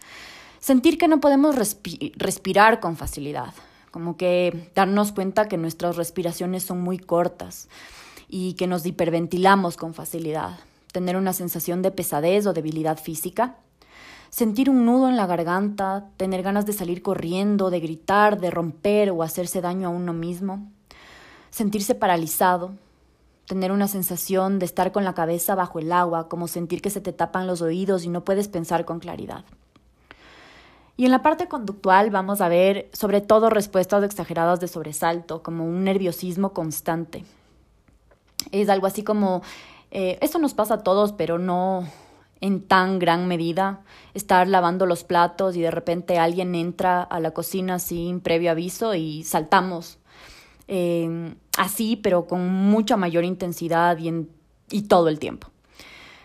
Sentir 0.60 1.00
que 1.00 1.08
no 1.08 1.20
podemos 1.20 1.56
respirar 1.56 2.80
con 2.80 2.98
facilidad. 2.98 3.56
Como 3.90 4.16
que 4.16 4.70
darnos 4.76 5.12
cuenta 5.12 5.48
que 5.48 5.58
nuestras 5.58 5.96
respiraciones 5.96 6.64
son 6.64 6.82
muy 6.82 7.00
cortas 7.00 7.68
y 8.30 8.54
que 8.54 8.68
nos 8.68 8.86
hiperventilamos 8.86 9.78
con 9.78 9.96
facilidad. 9.96 10.60
Tener 10.92 11.18
una 11.18 11.34
sensación 11.34 11.82
de 11.82 11.90
pesadez 11.90 12.46
o 12.46 12.54
debilidad 12.54 13.00
física 13.00 13.56
sentir 14.30 14.70
un 14.70 14.86
nudo 14.86 15.10
en 15.10 15.18
la 15.18 15.28
garganta, 15.28 16.08
tener 16.16 16.42
ganas 16.42 16.66
de 16.66 16.72
salir 16.72 17.02
corriendo, 17.02 17.70
de 17.70 17.82
gritar, 17.82 18.40
de 18.40 18.50
romper 18.50 19.12
o 19.12 19.24
hacerse 19.24 19.60
daño 19.60 19.90
a 19.90 19.92
uno 19.92 20.14
mismo, 20.14 20.72
sentirse 21.52 21.94
paralizado, 21.94 22.72
tener 23.46 23.72
una 23.72 23.88
sensación 23.88 24.58
de 24.60 24.66
estar 24.66 24.92
con 24.92 25.04
la 25.04 25.14
cabeza 25.14 25.54
bajo 25.56 25.80
el 25.80 25.92
agua, 25.92 26.30
como 26.30 26.48
sentir 26.48 26.82
que 26.82 26.90
se 26.90 27.02
te 27.02 27.14
tapan 27.14 27.46
los 27.46 27.62
oídos 27.62 28.06
y 28.06 28.10
no 28.10 28.24
puedes 28.24 28.48
pensar 28.48 28.86
con 28.86 29.00
claridad. 29.00 29.44
Y 30.98 31.06
en 31.06 31.12
la 31.12 31.22
parte 31.22 31.48
conductual 31.48 32.10
vamos 32.10 32.42
a 32.42 32.48
ver 32.48 32.90
sobre 32.94 33.22
todo 33.22 33.50
respuestas 33.50 34.04
exageradas 34.04 34.60
de 34.60 34.68
sobresalto, 34.68 35.44
como 35.44 35.66
un 35.66 35.84
nerviosismo 35.84 36.54
constante. 36.54 37.26
Es 38.52 38.70
algo 38.70 38.88
así 38.88 39.04
como, 39.04 39.42
eh, 39.92 40.18
esto 40.22 40.40
nos 40.40 40.54
pasa 40.54 40.76
a 40.76 40.84
todos, 40.84 41.12
pero 41.12 41.38
no 41.38 41.88
en 42.40 42.62
tan 42.62 43.00
gran 43.00 43.28
medida, 43.28 43.82
estar 44.14 44.48
lavando 44.48 44.86
los 44.86 45.04
platos 45.04 45.56
y 45.56 45.62
de 45.62 45.72
repente 45.72 46.18
alguien 46.18 46.56
entra 46.56 47.04
a 47.04 47.20
la 47.20 47.32
cocina 47.32 47.78
sin 47.78 48.20
previo 48.20 48.50
aviso 48.50 48.96
y 48.96 49.24
saltamos 49.24 50.00
eh, 50.74 51.36
así, 51.58 51.98
pero 51.98 52.28
con 52.28 52.48
mucha 52.48 52.96
mayor 52.96 53.26
intensidad 53.26 53.98
y, 53.98 54.26
y 54.70 54.84
todo 54.84 55.10
el 55.10 55.20
tiempo. 55.20 55.50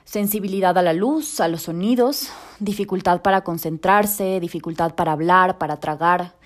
Sensibilidad 0.04 0.78
a 0.78 0.82
la 0.82 0.92
luz, 0.92 1.40
a 1.40 1.48
los 1.48 1.62
sonidos, 1.62 2.30
dificultad 2.60 3.22
para 3.22 3.40
concentrarse, 3.40 4.38
dificultad 4.38 4.94
para 4.94 5.10
hablar, 5.10 5.58
para 5.58 5.78
tragar, 5.78 6.36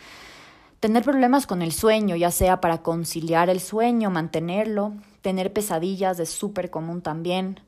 tener 0.81 1.05
problemas 1.05 1.47
con 1.47 1.61
el 1.61 1.73
sueño, 1.73 2.17
ya 2.17 2.31
sea 2.31 2.63
para 2.63 2.83
conciliar 2.83 3.51
el 3.51 3.61
sueño, 3.61 4.09
mantenerlo, 4.09 4.95
tener 5.21 5.53
pesadillas 5.53 6.19
es 6.21 6.31
súper 6.31 6.71
común 6.71 7.03
también, 7.03 7.61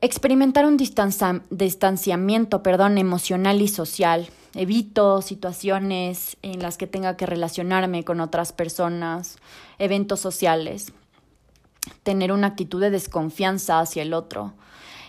experimentar 0.00 0.64
un 0.64 0.78
distanciamiento 0.78 2.62
perdón, 2.62 2.96
emocional 2.96 3.60
y 3.60 3.68
social. 3.68 4.30
Evito 4.54 5.20
situaciones 5.22 6.36
en 6.42 6.60
las 6.60 6.76
que 6.76 6.86
tenga 6.86 7.16
que 7.16 7.26
relacionarme 7.26 8.04
con 8.04 8.20
otras 8.20 8.52
personas, 8.52 9.36
eventos 9.78 10.20
sociales, 10.20 10.92
tener 12.02 12.32
una 12.32 12.48
actitud 12.48 12.80
de 12.80 12.90
desconfianza 12.90 13.80
hacia 13.80 14.02
el 14.02 14.14
otro 14.14 14.54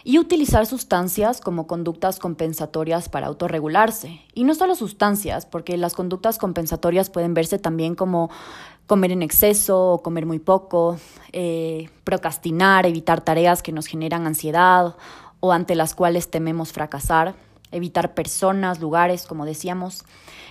y 0.04 0.20
utilizar 0.20 0.68
sustancias 0.68 1.42
como 1.42 1.66
conductas 1.66 2.20
compensatorias 2.20 3.10
para 3.10 3.28
autorregularse. 3.28 4.22
Y 4.36 4.44
no 4.44 4.54
solo 4.54 4.76
sustancias, 4.76 5.48
porque 5.48 5.78
las 5.78 5.96
conductas 5.96 6.38
compensatorias 6.38 7.10
pueden 7.10 7.34
verse 7.34 7.58
también 7.58 7.96
como 7.96 8.30
comer 8.86 9.12
en 9.12 9.24
exceso 9.24 9.94
o 9.94 10.04
comer 10.04 10.28
muy 10.28 10.38
poco, 10.38 10.98
eh, 11.34 11.90
procrastinar, 12.04 12.86
evitar 12.86 13.22
tareas 13.22 13.64
que 13.64 13.72
nos 13.72 13.88
generan 13.88 14.28
ansiedad 14.28 14.96
o 15.40 15.52
ante 15.52 15.74
las 15.74 15.96
cuales 15.96 16.30
tememos 16.30 16.72
fracasar, 16.72 17.36
evitar 17.76 18.14
personas, 18.14 18.80
lugares, 18.80 19.26
como 19.26 19.46
decíamos. 19.46 20.04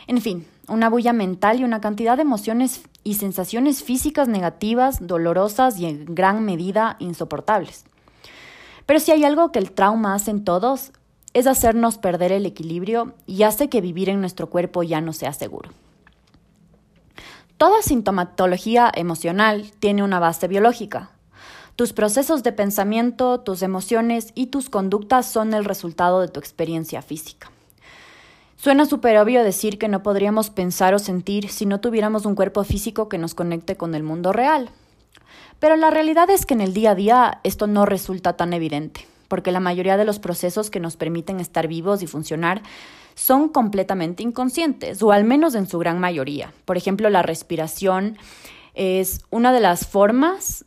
En 0.07 0.21
fin, 0.21 0.47
una 0.69 0.89
bulla 0.89 1.13
mental 1.13 1.61
y 1.61 1.65
una 1.65 1.81
cantidad 1.81 2.17
de 2.17 2.23
emociones 2.23 2.83
y 3.03 3.15
sensaciones 3.15 3.83
físicas 3.83 4.29
negativas, 4.29 5.07
dolorosas 5.07 5.79
y 5.79 5.87
en 5.87 6.15
gran 6.15 6.45
medida 6.45 6.97
insoportables. 6.99 7.85
Pero 8.87 9.01
si 9.01 9.13
hay 9.13 9.25
algo 9.25 9.53
que 9.53 9.59
el 9.59 9.73
trauma 9.73 10.15
hace 10.15 10.31
en 10.31 10.45
todos, 10.45 10.93
es 11.33 11.47
hacernos 11.47 11.99
perder 11.99 12.33
el 12.33 12.47
equilibrio 12.47 13.15
y 13.27 13.43
hace 13.43 13.69
que 13.69 13.81
vivir 13.81 14.09
en 14.09 14.21
nuestro 14.21 14.51
cuerpo 14.51 14.83
ya 14.83 15.01
no 15.01 15.13
sea 15.13 15.33
seguro. 15.33 15.71
Toda 17.57 17.83
sintomatología 17.83 18.91
emocional 18.95 19.71
tiene 19.81 20.03
una 20.03 20.19
base 20.19 20.49
biológica. 20.49 21.11
Tus 21.77 21.93
procesos 21.93 22.45
de 22.45 22.53
pensamiento, 22.53 23.41
tus 23.41 23.63
emociones 23.63 24.31
y 24.37 24.47
tus 24.47 24.71
conductas 24.71 25.27
son 25.27 25.55
el 25.55 25.65
resultado 25.65 26.21
de 26.21 26.29
tu 26.29 26.39
experiencia 26.39 27.03
física. 27.03 27.51
Suena 28.57 28.87
súper 28.87 29.19
obvio 29.19 29.43
decir 29.43 29.77
que 29.77 29.89
no 29.89 30.05
podríamos 30.05 30.51
pensar 30.51 30.95
o 30.95 31.01
sentir 31.01 31.49
si 31.49 31.67
no 31.67 31.81
tuviéramos 31.81 32.27
un 32.27 32.37
cuerpo 32.37 32.63
físico 32.63 33.09
que 33.09 33.19
nos 33.19 33.35
conecte 33.35 33.77
con 33.77 33.97
el 33.97 34.05
mundo 34.05 34.33
real. 34.33 34.71
Pero 35.59 35.75
la 35.75 35.91
realidad 35.91 36.31
es 36.31 36.47
que 36.47 36.55
en 36.55 36.61
el 36.61 36.75
día 36.75 36.93
a 36.93 36.95
día 36.95 37.41
esto 37.43 37.67
no 37.67 37.87
resulta 37.87 38.37
tan 38.37 38.53
evidente, 38.53 39.09
porque 39.27 39.51
la 39.51 39.61
mayoría 39.61 39.97
de 39.97 40.05
los 40.05 40.21
procesos 40.21 40.71
que 40.71 40.79
nos 40.79 40.97
permiten 40.97 41.41
estar 41.41 41.67
vivos 41.67 42.03
y 42.03 42.07
funcionar 42.07 42.63
son 43.17 43.49
completamente 43.49 44.23
inconscientes, 44.23 45.03
o 45.03 45.11
al 45.11 45.25
menos 45.25 45.57
en 45.57 45.67
su 45.67 45.79
gran 45.81 45.99
mayoría. 45.99 46.53
Por 46.67 46.77
ejemplo, 46.77 47.11
la 47.11 47.23
respiración 47.23 48.17
es 48.75 49.25
una 49.31 49.53
de 49.53 49.61
las 49.61 49.87
formas 49.87 50.65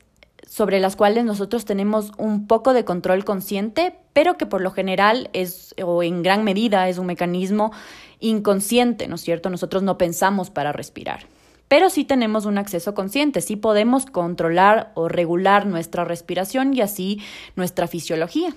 sobre 0.58 0.80
las 0.80 0.96
cuales 0.96 1.24
nosotros 1.24 1.66
tenemos 1.66 2.14
un 2.18 2.48
poco 2.48 2.74
de 2.74 2.84
control 2.84 3.24
consciente, 3.24 4.00
pero 4.14 4.40
que 4.40 4.48
por 4.48 4.62
lo 4.62 4.72
general 4.72 5.30
es, 5.34 5.76
o 5.84 6.02
en 6.02 6.24
gran 6.24 6.44
medida, 6.44 6.90
es 6.90 6.98
un 6.98 7.06
mecanismo 7.06 7.72
inconsciente, 8.20 9.08
¿no 9.08 9.16
es 9.16 9.22
cierto? 9.22 9.52
Nosotros 9.52 9.84
no 9.84 10.00
pensamos 10.00 10.50
para 10.50 10.72
respirar. 10.72 11.28
Pero 11.68 11.92
sí 11.92 12.06
tenemos 12.06 12.48
un 12.48 12.58
acceso 12.58 12.96
consciente, 12.96 13.42
sí 13.42 13.56
podemos 13.56 14.08
controlar 14.08 14.94
o 14.96 15.08
regular 15.08 15.68
nuestra 15.68 16.06
respiración 16.06 16.74
y 16.74 16.82
así 16.82 17.22
nuestra 17.56 17.86
fisiología. 17.86 18.56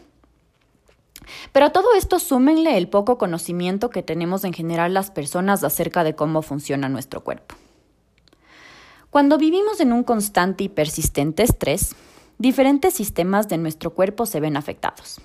Pero 1.52 1.66
a 1.66 1.70
todo 1.70 1.88
esto 1.98 2.18
súmenle 2.18 2.78
el 2.78 2.88
poco 2.88 3.18
conocimiento 3.18 3.90
que 3.90 4.02
tenemos 4.02 4.44
en 4.44 4.54
general 4.54 4.94
las 4.94 5.10
personas 5.10 5.62
acerca 5.64 6.02
de 6.02 6.14
cómo 6.14 6.40
funciona 6.40 6.88
nuestro 6.88 7.22
cuerpo. 7.22 7.56
Cuando 9.10 9.38
vivimos 9.38 9.80
en 9.80 9.92
un 9.92 10.04
constante 10.04 10.62
y 10.62 10.68
persistente 10.68 11.42
estrés, 11.42 11.96
diferentes 12.38 12.94
sistemas 12.94 13.48
de 13.48 13.58
nuestro 13.58 13.90
cuerpo 13.90 14.24
se 14.24 14.38
ven 14.38 14.56
afectados, 14.56 15.20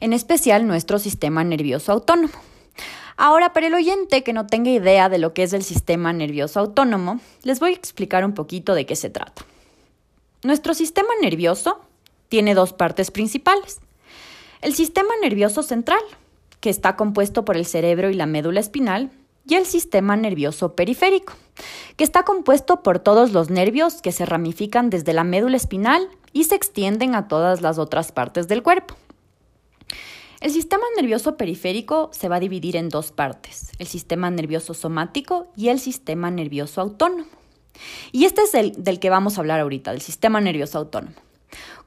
en 0.00 0.12
especial 0.12 0.66
nuestro 0.66 0.98
sistema 0.98 1.42
nervioso 1.42 1.90
autónomo. 1.92 2.34
Ahora, 3.16 3.54
para 3.54 3.68
el 3.68 3.74
oyente 3.74 4.22
que 4.24 4.34
no 4.34 4.46
tenga 4.46 4.70
idea 4.70 5.08
de 5.08 5.16
lo 5.16 5.32
que 5.32 5.44
es 5.44 5.54
el 5.54 5.62
sistema 5.62 6.12
nervioso 6.12 6.60
autónomo, 6.60 7.18
les 7.44 7.60
voy 7.60 7.70
a 7.70 7.76
explicar 7.76 8.26
un 8.26 8.34
poquito 8.34 8.74
de 8.74 8.84
qué 8.84 8.94
se 8.94 9.08
trata. 9.08 9.46
Nuestro 10.42 10.74
sistema 10.74 11.08
nervioso 11.22 11.80
tiene 12.28 12.54
dos 12.54 12.74
partes 12.74 13.10
principales, 13.10 13.80
el 14.60 14.74
sistema 14.74 15.14
nervioso 15.22 15.62
central, 15.62 16.02
que 16.60 16.68
está 16.68 16.96
compuesto 16.96 17.46
por 17.46 17.56
el 17.56 17.64
cerebro 17.64 18.10
y 18.10 18.14
la 18.14 18.26
médula 18.26 18.60
espinal, 18.60 19.10
y 19.46 19.54
el 19.54 19.66
sistema 19.66 20.16
nervioso 20.16 20.74
periférico, 20.74 21.34
que 21.96 22.04
está 22.04 22.22
compuesto 22.22 22.82
por 22.82 22.98
todos 22.98 23.32
los 23.32 23.50
nervios 23.50 24.00
que 24.02 24.12
se 24.12 24.26
ramifican 24.26 24.90
desde 24.90 25.12
la 25.12 25.24
médula 25.24 25.56
espinal 25.56 26.08
y 26.32 26.44
se 26.44 26.54
extienden 26.54 27.14
a 27.14 27.28
todas 27.28 27.60
las 27.60 27.78
otras 27.78 28.12
partes 28.12 28.48
del 28.48 28.62
cuerpo. 28.62 28.96
El 30.40 30.50
sistema 30.50 30.84
nervioso 30.96 31.36
periférico 31.36 32.10
se 32.12 32.28
va 32.28 32.36
a 32.36 32.40
dividir 32.40 32.76
en 32.76 32.90
dos 32.90 33.12
partes, 33.12 33.72
el 33.78 33.86
sistema 33.86 34.30
nervioso 34.30 34.74
somático 34.74 35.46
y 35.56 35.68
el 35.68 35.80
sistema 35.80 36.30
nervioso 36.30 36.80
autónomo. 36.80 37.24
Y 38.12 38.24
este 38.24 38.42
es 38.42 38.54
el 38.54 38.82
del 38.82 39.00
que 39.00 39.10
vamos 39.10 39.36
a 39.36 39.40
hablar 39.40 39.60
ahorita, 39.60 39.92
del 39.92 40.02
sistema 40.02 40.40
nervioso 40.40 40.78
autónomo. 40.78 41.14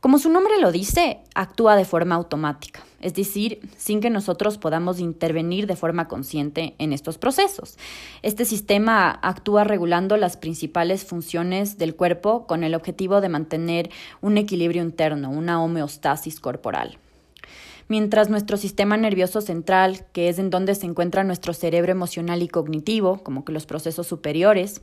Como 0.08 0.20
su 0.20 0.30
nombre 0.30 0.54
lo 0.62 0.72
dice, 0.72 1.20
actúa 1.36 1.76
de 1.76 1.84
forma 1.84 2.16
automática, 2.16 2.80
es 3.02 3.14
decir, 3.14 3.60
sin 3.76 4.00
que 4.00 4.10
nosotros 4.10 4.58
podamos 4.58 5.02
intervenir 5.02 5.68
de 5.68 5.76
forma 5.76 6.08
consciente 6.08 6.76
en 6.80 6.94
estos 6.94 7.18
procesos. 7.18 7.78
Este 8.22 8.46
sistema 8.46 9.20
actúa 9.22 9.66
regulando 9.66 10.16
las 10.16 10.38
principales 10.38 11.04
funciones 11.04 11.78
del 11.78 11.94
cuerpo 11.94 12.48
con 12.48 12.64
el 12.64 12.74
objetivo 12.74 13.20
de 13.20 13.28
mantener 13.28 13.90
un 14.22 14.38
equilibrio 14.38 14.82
interno, 14.82 15.30
una 15.30 15.62
homeostasis 15.62 16.40
corporal. 16.40 17.00
Mientras 17.90 18.30
nuestro 18.30 18.56
sistema 18.56 18.96
nervioso 18.96 19.42
central, 19.42 20.06
que 20.14 20.30
es 20.30 20.40
en 20.40 20.50
donde 20.50 20.76
se 20.76 20.86
encuentra 20.86 21.26
nuestro 21.26 21.54
cerebro 21.54 21.92
emocional 21.92 22.42
y 22.42 22.48
cognitivo, 22.48 23.22
como 23.24 23.44
que 23.44 23.52
los 23.52 23.66
procesos 23.66 24.08
superiores, 24.08 24.80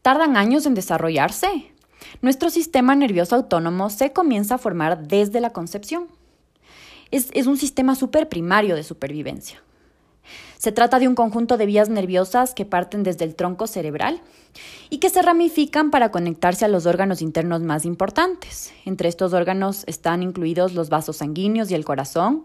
tardan 0.00 0.38
años 0.38 0.64
en 0.64 0.72
desarrollarse, 0.72 1.74
nuestro 2.22 2.50
sistema 2.50 2.94
nervioso 2.94 3.36
autónomo 3.36 3.90
se 3.90 4.12
comienza 4.12 4.56
a 4.56 4.58
formar 4.58 5.06
desde 5.06 5.40
la 5.40 5.50
concepción. 5.50 6.08
Es, 7.10 7.46
un 7.46 7.56
sistema 7.56 7.96
super 7.96 8.28
primario 8.28 8.76
de 8.76 8.84
supervivencia. 8.84 9.62
Se 10.58 10.70
trata 10.70 10.98
de 10.98 11.08
un 11.08 11.14
conjunto 11.14 11.56
de 11.56 11.66
vías 11.66 11.88
nerviosas 11.88 12.54
que 12.54 12.64
parten 12.64 13.02
desde 13.02 13.24
el 13.24 13.34
tronco 13.34 13.66
cerebral 13.66 14.20
y 14.90 14.98
que 14.98 15.10
se 15.10 15.22
ramifican 15.22 15.90
para 15.90 16.10
conectarse 16.10 16.64
a 16.64 16.68
los 16.68 16.86
órganos 16.86 17.22
internos 17.22 17.62
más 17.62 17.84
importantes. 17.84 18.72
Entre 18.84 19.08
estos 19.08 19.32
órganos 19.32 19.84
están 19.86 20.22
incluidos 20.22 20.74
los 20.74 20.88
vasos 20.88 21.16
sanguíneos 21.16 21.70
y 21.70 21.74
el 21.74 21.84
corazón, 21.84 22.44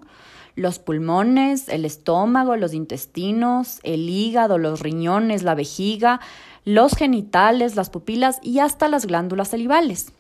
los 0.56 0.80
pulmones, 0.80 1.68
el 1.68 1.86
estómago, 1.86 2.56
los 2.56 2.74
intestinos, 2.74 3.80
el 3.84 4.10
hígado, 4.10 4.58
los 4.58 4.80
riñones, 4.80 5.44
la 5.44 5.54
vejiga, 5.54 6.22
los 6.66 6.94
genitales, 6.94 7.76
las 7.76 7.90
pupilas 7.90 8.40
y 8.42 8.60
hasta 8.60 8.88
las 8.88 9.06
glándulas 9.06 9.50
salivales. 9.50 10.12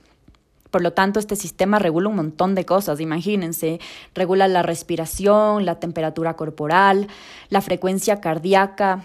Por 0.70 0.82
lo 0.82 0.94
tanto, 0.94 1.20
este 1.20 1.36
sistema 1.36 1.80
regula 1.80 2.10
un 2.10 2.18
montón 2.18 2.54
de 2.54 2.66
cosas, 2.66 3.00
imagínense, 3.00 3.80
regula 4.14 4.48
la 4.48 4.62
respiración, 4.62 5.66
la 5.66 5.80
temperatura 5.80 6.36
corporal, 6.36 7.08
la 7.50 7.62
frecuencia 7.62 8.20
cardíaca, 8.20 9.04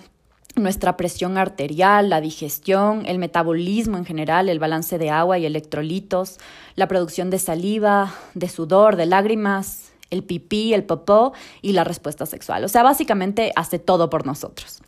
nuestra 0.57 0.97
presión 0.97 1.39
arterial, 1.39 2.11
la 2.11 2.21
digestión, 2.21 3.07
el 3.07 3.19
metabolismo 3.19 3.97
en 3.97 4.05
general, 4.05 4.49
el 4.49 4.59
balance 4.59 4.99
de 4.99 5.11
agua 5.11 5.39
y 5.39 5.47
electrolitos, 5.47 6.39
la 6.75 6.89
producción 6.89 7.31
de 7.31 7.39
saliva, 7.39 8.15
de 8.35 8.49
sudor, 8.49 8.97
de 8.97 9.07
lágrimas, 9.07 9.93
el 10.11 10.25
pipí, 10.25 10.75
el 10.75 10.85
popó 10.85 11.33
y 11.63 11.73
la 11.73 11.85
respuesta 11.85 12.27
sexual. 12.27 12.65
O 12.65 12.69
sea, 12.69 12.83
básicamente 12.83 13.53
hace 13.55 13.79
todo 13.79 14.11
por 14.11 14.27
nosotros. 14.27 14.83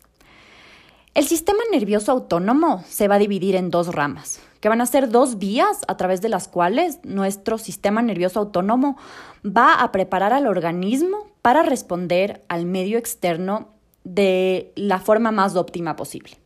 El 1.14 1.26
sistema 1.26 1.59
nervioso 1.71 2.11
autónomo 2.11 2.83
se 2.88 3.07
va 3.07 3.16
a 3.16 3.19
dividir 3.19 3.54
en 3.54 3.71
dos 3.71 3.95
ramas, 3.95 4.40
que 4.61 4.71
van 4.71 4.81
a 4.81 4.87
ser 4.87 5.11
dos 5.11 5.38
vías 5.38 5.83
a 5.87 5.99
través 5.99 6.23
de 6.23 6.31
las 6.31 6.49
cuales 6.49 7.00
nuestro 7.04 7.59
sistema 7.59 8.00
nervioso 8.00 8.40
autónomo 8.40 8.97
va 9.45 9.75
a 9.75 9.92
preparar 9.92 10.33
al 10.33 10.47
organismo 10.47 11.26
para 11.42 11.62
responder 11.62 12.42
al 12.49 12.64
medio 12.64 12.97
externo 12.97 13.69
de 14.04 14.73
la 14.75 15.00
forma 15.00 15.33
más 15.33 15.54
óptima 15.54 15.97
posible. 15.97 16.38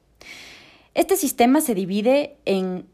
Este 0.95 1.17
sistema 1.17 1.61
se 1.61 1.77
divide 1.77 2.37
en 2.45 2.87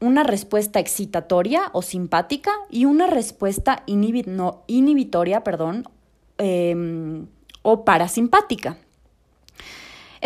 una 0.00 0.22
respuesta 0.22 0.80
excitatoria 0.80 1.70
o 1.72 1.80
simpática 1.80 2.52
y 2.68 2.84
una 2.84 3.06
respuesta 3.06 3.84
inhibitoria 3.86 5.42
perdón, 5.42 5.88
em, 6.36 7.26
o 7.62 7.86
parasimpática. 7.86 8.76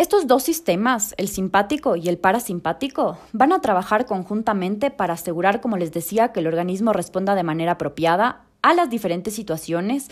Estos 0.01 0.25
dos 0.25 0.41
sistemas, 0.41 1.13
el 1.17 1.27
simpático 1.27 1.95
y 1.95 2.09
el 2.09 2.17
parasimpático, 2.17 3.19
van 3.33 3.53
a 3.53 3.61
trabajar 3.61 4.07
conjuntamente 4.07 4.89
para 4.89 5.13
asegurar, 5.13 5.61
como 5.61 5.77
les 5.77 5.91
decía, 5.91 6.31
que 6.31 6.39
el 6.39 6.47
organismo 6.47 6.91
responda 6.91 7.35
de 7.35 7.43
manera 7.43 7.73
apropiada 7.73 8.41
a 8.63 8.73
las 8.73 8.89
diferentes 8.89 9.35
situaciones 9.35 10.09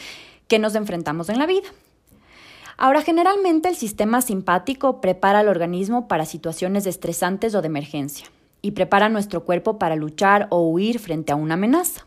que 0.47 0.59
nos 0.59 0.75
enfrentamos 0.75 1.27
en 1.29 1.39
la 1.39 1.47
vida. 1.47 1.69
Ahora, 2.77 3.01
generalmente 3.01 3.67
el 3.67 3.75
sistema 3.75 4.21
simpático 4.21 5.01
prepara 5.01 5.39
al 5.39 5.47
organismo 5.47 6.07
para 6.07 6.27
situaciones 6.27 6.85
estresantes 6.85 7.55
o 7.55 7.61
de 7.63 7.67
emergencia 7.69 8.27
y 8.61 8.73
prepara 8.73 9.09
nuestro 9.09 9.43
cuerpo 9.43 9.79
para 9.79 9.95
luchar 9.95 10.45
o 10.51 10.69
huir 10.69 10.99
frente 10.99 11.31
a 11.31 11.35
una 11.35 11.55
amenaza. 11.55 12.05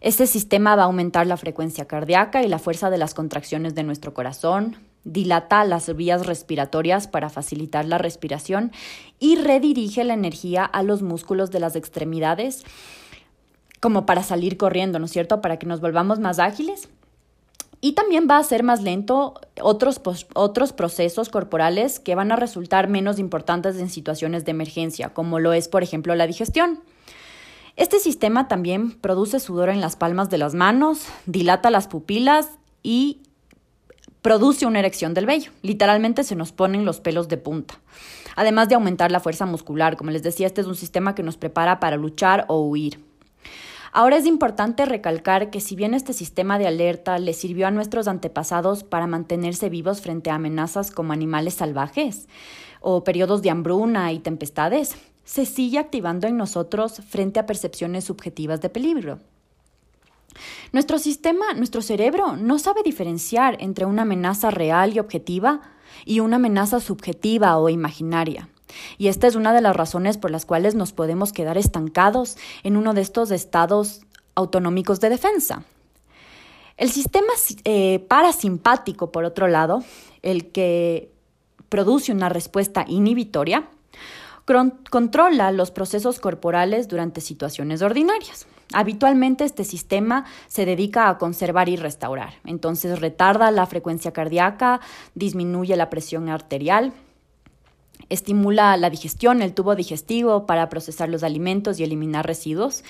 Este 0.00 0.26
sistema 0.26 0.74
va 0.74 0.82
a 0.82 0.86
aumentar 0.86 1.28
la 1.28 1.36
frecuencia 1.36 1.86
cardíaca 1.86 2.42
y 2.42 2.48
la 2.48 2.58
fuerza 2.58 2.90
de 2.90 2.98
las 2.98 3.14
contracciones 3.14 3.76
de 3.76 3.84
nuestro 3.84 4.14
corazón, 4.14 4.76
dilata 5.08 5.64
las 5.64 5.94
vías 5.96 6.26
respiratorias 6.26 7.08
para 7.08 7.30
facilitar 7.30 7.84
la 7.84 7.98
respiración 7.98 8.72
y 9.18 9.36
redirige 9.36 10.04
la 10.04 10.14
energía 10.14 10.64
a 10.64 10.82
los 10.82 11.02
músculos 11.02 11.50
de 11.50 11.60
las 11.60 11.76
extremidades 11.76 12.64
como 13.80 14.06
para 14.06 14.22
salir 14.22 14.56
corriendo, 14.56 14.98
¿no 14.98 15.06
es 15.06 15.12
cierto? 15.12 15.40
Para 15.40 15.58
que 15.58 15.66
nos 15.66 15.80
volvamos 15.80 16.18
más 16.18 16.38
ágiles. 16.38 16.88
Y 17.80 17.92
también 17.92 18.26
va 18.28 18.38
a 18.38 18.42
ser 18.44 18.64
más 18.64 18.82
lento 18.82 19.34
otros, 19.62 20.00
otros 20.34 20.72
procesos 20.72 21.28
corporales 21.28 22.00
que 22.00 22.16
van 22.16 22.32
a 22.32 22.36
resultar 22.36 22.88
menos 22.88 23.20
importantes 23.20 23.76
en 23.76 23.88
situaciones 23.88 24.44
de 24.44 24.50
emergencia, 24.50 25.10
como 25.10 25.38
lo 25.38 25.52
es, 25.52 25.68
por 25.68 25.84
ejemplo, 25.84 26.16
la 26.16 26.26
digestión. 26.26 26.80
Este 27.76 28.00
sistema 28.00 28.48
también 28.48 28.98
produce 28.98 29.38
sudor 29.38 29.68
en 29.68 29.80
las 29.80 29.94
palmas 29.94 30.28
de 30.28 30.38
las 30.38 30.54
manos, 30.54 31.06
dilata 31.26 31.70
las 31.70 31.86
pupilas 31.86 32.48
y 32.82 33.22
produce 34.22 34.66
una 34.66 34.78
erección 34.78 35.14
del 35.14 35.26
vello. 35.26 35.52
Literalmente 35.62 36.24
se 36.24 36.36
nos 36.36 36.52
ponen 36.52 36.84
los 36.84 37.00
pelos 37.00 37.28
de 37.28 37.36
punta. 37.36 37.80
Además 38.36 38.68
de 38.68 38.74
aumentar 38.74 39.10
la 39.10 39.20
fuerza 39.20 39.46
muscular, 39.46 39.96
como 39.96 40.10
les 40.10 40.22
decía, 40.22 40.46
este 40.46 40.60
es 40.60 40.66
un 40.66 40.76
sistema 40.76 41.14
que 41.14 41.22
nos 41.22 41.36
prepara 41.36 41.80
para 41.80 41.96
luchar 41.96 42.44
o 42.48 42.60
huir. 42.60 43.00
Ahora 43.92 44.16
es 44.16 44.26
importante 44.26 44.84
recalcar 44.84 45.50
que 45.50 45.60
si 45.60 45.74
bien 45.74 45.94
este 45.94 46.12
sistema 46.12 46.58
de 46.58 46.66
alerta 46.66 47.18
le 47.18 47.32
sirvió 47.32 47.66
a 47.66 47.70
nuestros 47.70 48.06
antepasados 48.06 48.84
para 48.84 49.06
mantenerse 49.06 49.70
vivos 49.70 50.02
frente 50.02 50.30
a 50.30 50.34
amenazas 50.34 50.90
como 50.90 51.12
animales 51.12 51.54
salvajes 51.54 52.28
o 52.80 53.02
periodos 53.02 53.42
de 53.42 53.50
hambruna 53.50 54.12
y 54.12 54.18
tempestades, 54.18 54.94
se 55.24 55.46
sigue 55.46 55.78
activando 55.78 56.26
en 56.26 56.36
nosotros 56.36 57.02
frente 57.08 57.40
a 57.40 57.46
percepciones 57.46 58.04
subjetivas 58.04 58.60
de 58.60 58.68
peligro. 58.68 59.18
Nuestro 60.72 60.98
sistema, 60.98 61.54
nuestro 61.54 61.82
cerebro, 61.82 62.36
no 62.36 62.58
sabe 62.58 62.82
diferenciar 62.82 63.56
entre 63.60 63.86
una 63.86 64.02
amenaza 64.02 64.50
real 64.50 64.94
y 64.94 64.98
objetiva 64.98 65.60
y 66.04 66.20
una 66.20 66.36
amenaza 66.36 66.80
subjetiva 66.80 67.56
o 67.58 67.68
imaginaria. 67.68 68.48
Y 68.98 69.08
esta 69.08 69.26
es 69.26 69.34
una 69.34 69.52
de 69.52 69.60
las 69.60 69.74
razones 69.74 70.18
por 70.18 70.30
las 70.30 70.44
cuales 70.44 70.74
nos 70.74 70.92
podemos 70.92 71.32
quedar 71.32 71.56
estancados 71.56 72.36
en 72.62 72.76
uno 72.76 72.94
de 72.94 73.00
estos 73.00 73.30
estados 73.30 74.02
autonómicos 74.34 75.00
de 75.00 75.08
defensa. 75.08 75.64
El 76.76 76.90
sistema 76.90 77.32
eh, 77.64 78.04
parasimpático, 78.08 79.10
por 79.10 79.24
otro 79.24 79.48
lado, 79.48 79.82
el 80.22 80.52
que 80.52 81.10
produce 81.68 82.12
una 82.12 82.28
respuesta 82.28 82.84
inhibitoria, 82.86 83.68
controla 84.90 85.52
los 85.52 85.70
procesos 85.70 86.20
corporales 86.20 86.88
durante 86.88 87.20
situaciones 87.20 87.82
ordinarias. 87.82 88.46
Habitualmente 88.74 89.44
este 89.44 89.64
sistema 89.64 90.26
se 90.46 90.66
dedica 90.66 91.08
a 91.08 91.16
conservar 91.16 91.70
y 91.70 91.76
restaurar, 91.76 92.34
entonces 92.44 93.00
retarda 93.00 93.50
la 93.50 93.66
frecuencia 93.66 94.12
cardíaca, 94.12 94.80
disminuye 95.14 95.74
la 95.74 95.88
presión 95.88 96.28
arterial, 96.28 96.92
estimula 98.10 98.76
la 98.76 98.90
digestión, 98.90 99.40
el 99.40 99.54
tubo 99.54 99.74
digestivo 99.74 100.44
para 100.44 100.68
procesar 100.68 101.08
los 101.08 101.22
alimentos 101.22 101.80
y 101.80 101.84
eliminar 101.84 102.26
residuos, 102.26 102.84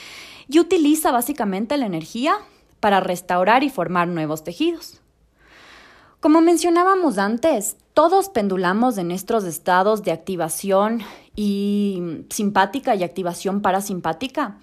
y 0.48 0.58
utiliza 0.58 1.12
básicamente 1.12 1.76
la 1.76 1.86
energía 1.86 2.36
para 2.80 3.00
restaurar 3.00 3.62
y 3.62 3.70
formar 3.70 4.08
nuevos 4.08 4.42
tejidos. 4.42 5.00
Como 6.20 6.40
mencionábamos 6.40 7.18
antes, 7.18 7.76
todos 7.98 8.28
pendulamos 8.28 8.96
en 8.96 9.10
estos 9.10 9.42
estados 9.42 10.04
de 10.04 10.12
activación 10.12 11.00
y 11.34 12.00
simpática 12.30 12.94
y 12.94 13.02
activación 13.02 13.60
parasimpática 13.60 14.58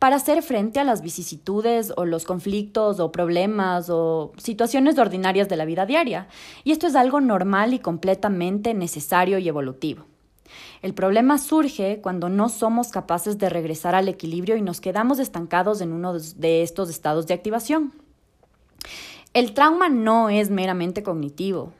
para 0.00 0.16
hacer 0.16 0.42
frente 0.42 0.80
a 0.80 0.84
las 0.84 1.00
vicisitudes 1.00 1.92
o 1.96 2.04
los 2.04 2.24
conflictos 2.24 2.98
o 2.98 3.12
problemas 3.12 3.90
o 3.90 4.32
situaciones 4.38 4.98
ordinarias 4.98 5.48
de 5.48 5.56
la 5.56 5.66
vida 5.66 5.86
diaria. 5.86 6.26
Y 6.64 6.72
esto 6.72 6.88
es 6.88 6.96
algo 6.96 7.20
normal 7.20 7.74
y 7.74 7.78
completamente 7.78 8.74
necesario 8.74 9.38
y 9.38 9.46
evolutivo. 9.46 10.06
El 10.82 10.92
problema 10.92 11.38
surge 11.38 12.00
cuando 12.02 12.28
no 12.28 12.48
somos 12.48 12.88
capaces 12.88 13.38
de 13.38 13.50
regresar 13.50 13.94
al 13.94 14.08
equilibrio 14.08 14.56
y 14.56 14.62
nos 14.62 14.80
quedamos 14.80 15.20
estancados 15.20 15.80
en 15.80 15.92
uno 15.92 16.14
de 16.18 16.62
estos 16.64 16.90
estados 16.90 17.28
de 17.28 17.34
activación. 17.34 17.92
El 19.32 19.54
trauma 19.54 19.88
no 19.88 20.28
es 20.28 20.50
meramente 20.50 21.04
cognitivo. 21.04 21.72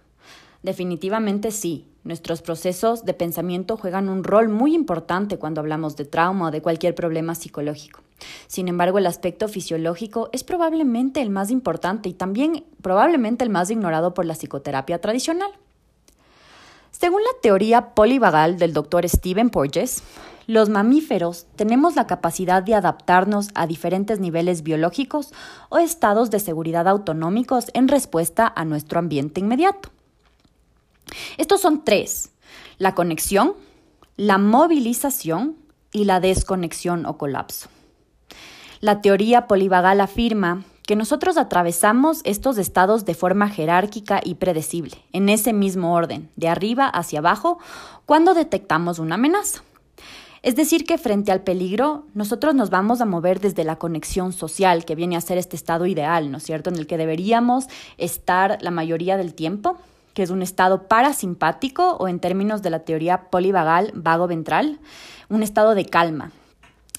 Definitivamente 0.63 1.51
sí, 1.51 1.91
Nuestros 2.03 2.41
procesos 2.41 3.05
de 3.05 3.13
pensamiento 3.13 3.77
juegan 3.77 4.09
un 4.09 4.25
rol 4.25 4.49
muy 4.49 4.75
importante 4.75 5.39
cuando 5.39 5.61
hablamos 5.61 5.97
de 5.97 6.07
trauma 6.07 6.47
o 6.47 6.51
de 6.51 6.63
cualquier 6.63 6.95
problema 6.95 7.35
psicológico. 7.35 8.01
Sin 8.47 8.69
embargo, 8.69 8.97
el 8.97 9.07
aspecto 9.07 9.49
fisiológico 9.49 10.31
es 10.33 10.43
probablemente 10.43 11.21
el 11.21 11.29
más 11.29 11.51
importante 11.51 12.09
y 12.09 12.15
también 12.15 12.65
probablemente 12.81 13.45
el 13.45 13.51
más 13.51 13.71
ignorado 13.71 14.15
por 14.15 14.25
la 14.25 14.35
psicoterapia 14.35 14.99
tradicional. 14.99 15.51
Según 16.91 17.21
la 17.23 17.41
teoría 17.43 17.95
polivagal 17.95 18.59
del 18.59 18.73
doctor 18.73 19.07
Stephen 19.07 19.51
Porges, 19.51 20.03
los 20.47 20.71
mamíferos 20.71 21.47
tenemos 21.57 21.97
la 21.97 22.07
capacidad 22.07 22.63
de 22.63 22.75
adaptarnos 22.75 23.49
a 23.55 23.67
diferentes 23.67 24.21
niveles 24.21 24.63
biológicos 24.63 25.33
o 25.69 25.79
estados 25.79 26.31
de 26.31 26.41
seguridad 26.41 26.89
autonómicos 26.89 27.67
en 27.75 27.89
respuesta 27.89 28.51
a 28.55 28.65
nuestro 28.65 28.99
ambiente 28.99 29.41
inmediato. 29.41 29.91
Estos 31.39 31.61
son 31.61 31.85
tres, 31.85 32.31
la 32.79 32.95
conexión, 32.95 33.55
la 34.17 34.39
movilización 34.39 35.57
y 35.93 36.05
la 36.05 36.21
desconexión 36.21 37.07
o 37.07 37.19
colapso. 37.19 37.69
La 38.81 39.01
teoría 39.03 39.47
polivagal 39.47 40.01
afirma 40.01 40.65
que 40.87 40.97
nosotros 40.97 41.37
atravesamos 41.37 42.21
estos 42.25 42.59
estados 42.59 43.05
de 43.05 43.15
forma 43.15 43.49
jerárquica 43.49 44.21
y 44.25 44.35
predecible, 44.35 44.97
en 45.13 45.29
ese 45.29 45.53
mismo 45.53 45.95
orden, 45.95 46.31
de 46.37 46.49
arriba 46.49 46.87
hacia 46.87 47.21
abajo, 47.21 47.59
cuando 48.07 48.35
detectamos 48.35 48.99
una 48.99 49.15
amenaza. 49.15 49.63
Es 50.43 50.57
decir, 50.57 50.87
que 50.87 50.97
frente 50.97 51.33
al 51.33 51.43
peligro, 51.43 52.07
nosotros 52.15 52.55
nos 52.55 52.71
vamos 52.71 53.01
a 53.01 53.05
mover 53.05 53.41
desde 53.41 53.63
la 53.63 53.77
conexión 53.77 54.33
social, 54.33 54.85
que 54.87 54.95
viene 54.95 55.17
a 55.17 55.21
ser 55.21 55.37
este 55.37 55.55
estado 55.55 55.87
ideal, 55.87 56.31
¿no 56.31 56.39
es 56.39 56.45
cierto?, 56.45 56.71
en 56.71 56.77
el 56.77 56.87
que 56.87 56.97
deberíamos 56.97 57.67
estar 57.99 58.59
la 58.63 58.71
mayoría 58.71 59.17
del 59.19 59.35
tiempo, 59.35 59.77
que 60.15 60.23
es 60.23 60.31
un 60.31 60.43
estado 60.43 60.89
parasimpático 60.89 61.97
o 61.97 62.09
en 62.09 62.21
términos 62.21 62.63
de 62.63 62.71
la 62.71 62.81
teoría 62.81 63.31
polivagal 63.31 63.93
vago-ventral, 63.95 64.81
un 65.29 65.43
estado 65.43 65.75
de 65.75 65.87
calma, 65.87 66.33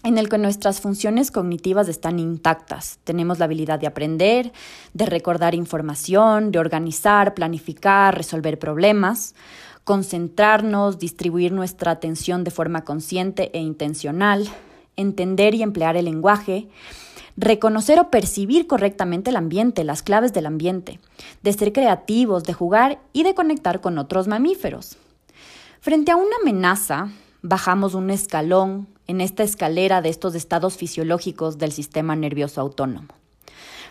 en 0.04 0.18
el 0.18 0.30
que 0.30 0.38
nuestras 0.38 0.82
funciones 0.82 1.32
cognitivas 1.32 1.88
están 1.88 2.20
intactas. 2.20 3.00
Tenemos 3.04 3.40
la 3.40 3.46
habilidad 3.46 3.80
de 3.80 3.88
aprender, 3.88 4.52
de 4.94 5.06
recordar 5.06 5.54
información, 5.54 6.52
de 6.52 6.60
organizar, 6.60 7.34
planificar, 7.34 8.18
resolver 8.18 8.58
problemas, 8.58 9.36
concentrarnos, 9.84 11.00
distribuir 11.00 11.52
nuestra 11.52 11.92
atención 11.92 12.44
de 12.44 12.52
forma 12.52 12.84
consciente 12.84 13.52
e 13.54 13.60
intencional, 13.60 14.48
entender 14.96 15.56
y 15.56 15.64
emplear 15.64 15.98
el 15.98 16.06
lenguaje, 16.06 16.68
reconocer 17.38 18.00
o 18.00 18.10
percibir 18.10 18.68
correctamente 18.68 19.30
el 19.30 19.36
ambiente, 19.36 19.84
las 19.84 20.04
claves 20.04 20.34
del 20.34 20.46
ambiente, 20.46 21.00
de 21.42 21.54
ser 21.54 21.74
creativos, 21.74 22.44
de 22.44 22.54
jugar 22.54 23.00
y 23.14 23.24
de 23.24 23.34
conectar 23.36 23.82
con 23.82 23.98
otros 23.98 24.28
mamíferos. 24.28 24.98
Frente 25.80 26.12
a 26.12 26.16
una 26.16 26.36
amenaza, 26.42 27.10
bajamos 27.42 27.96
un 27.96 28.10
escalón 28.10 28.88
en 29.08 29.22
esta 29.22 29.44
escalera 29.44 30.02
de 30.02 30.10
estos 30.10 30.36
estados 30.36 30.78
fisiológicos 30.78 31.58
del 31.58 31.72
sistema 31.72 32.16
nervioso 32.16 32.62
autónomo. 32.62 33.14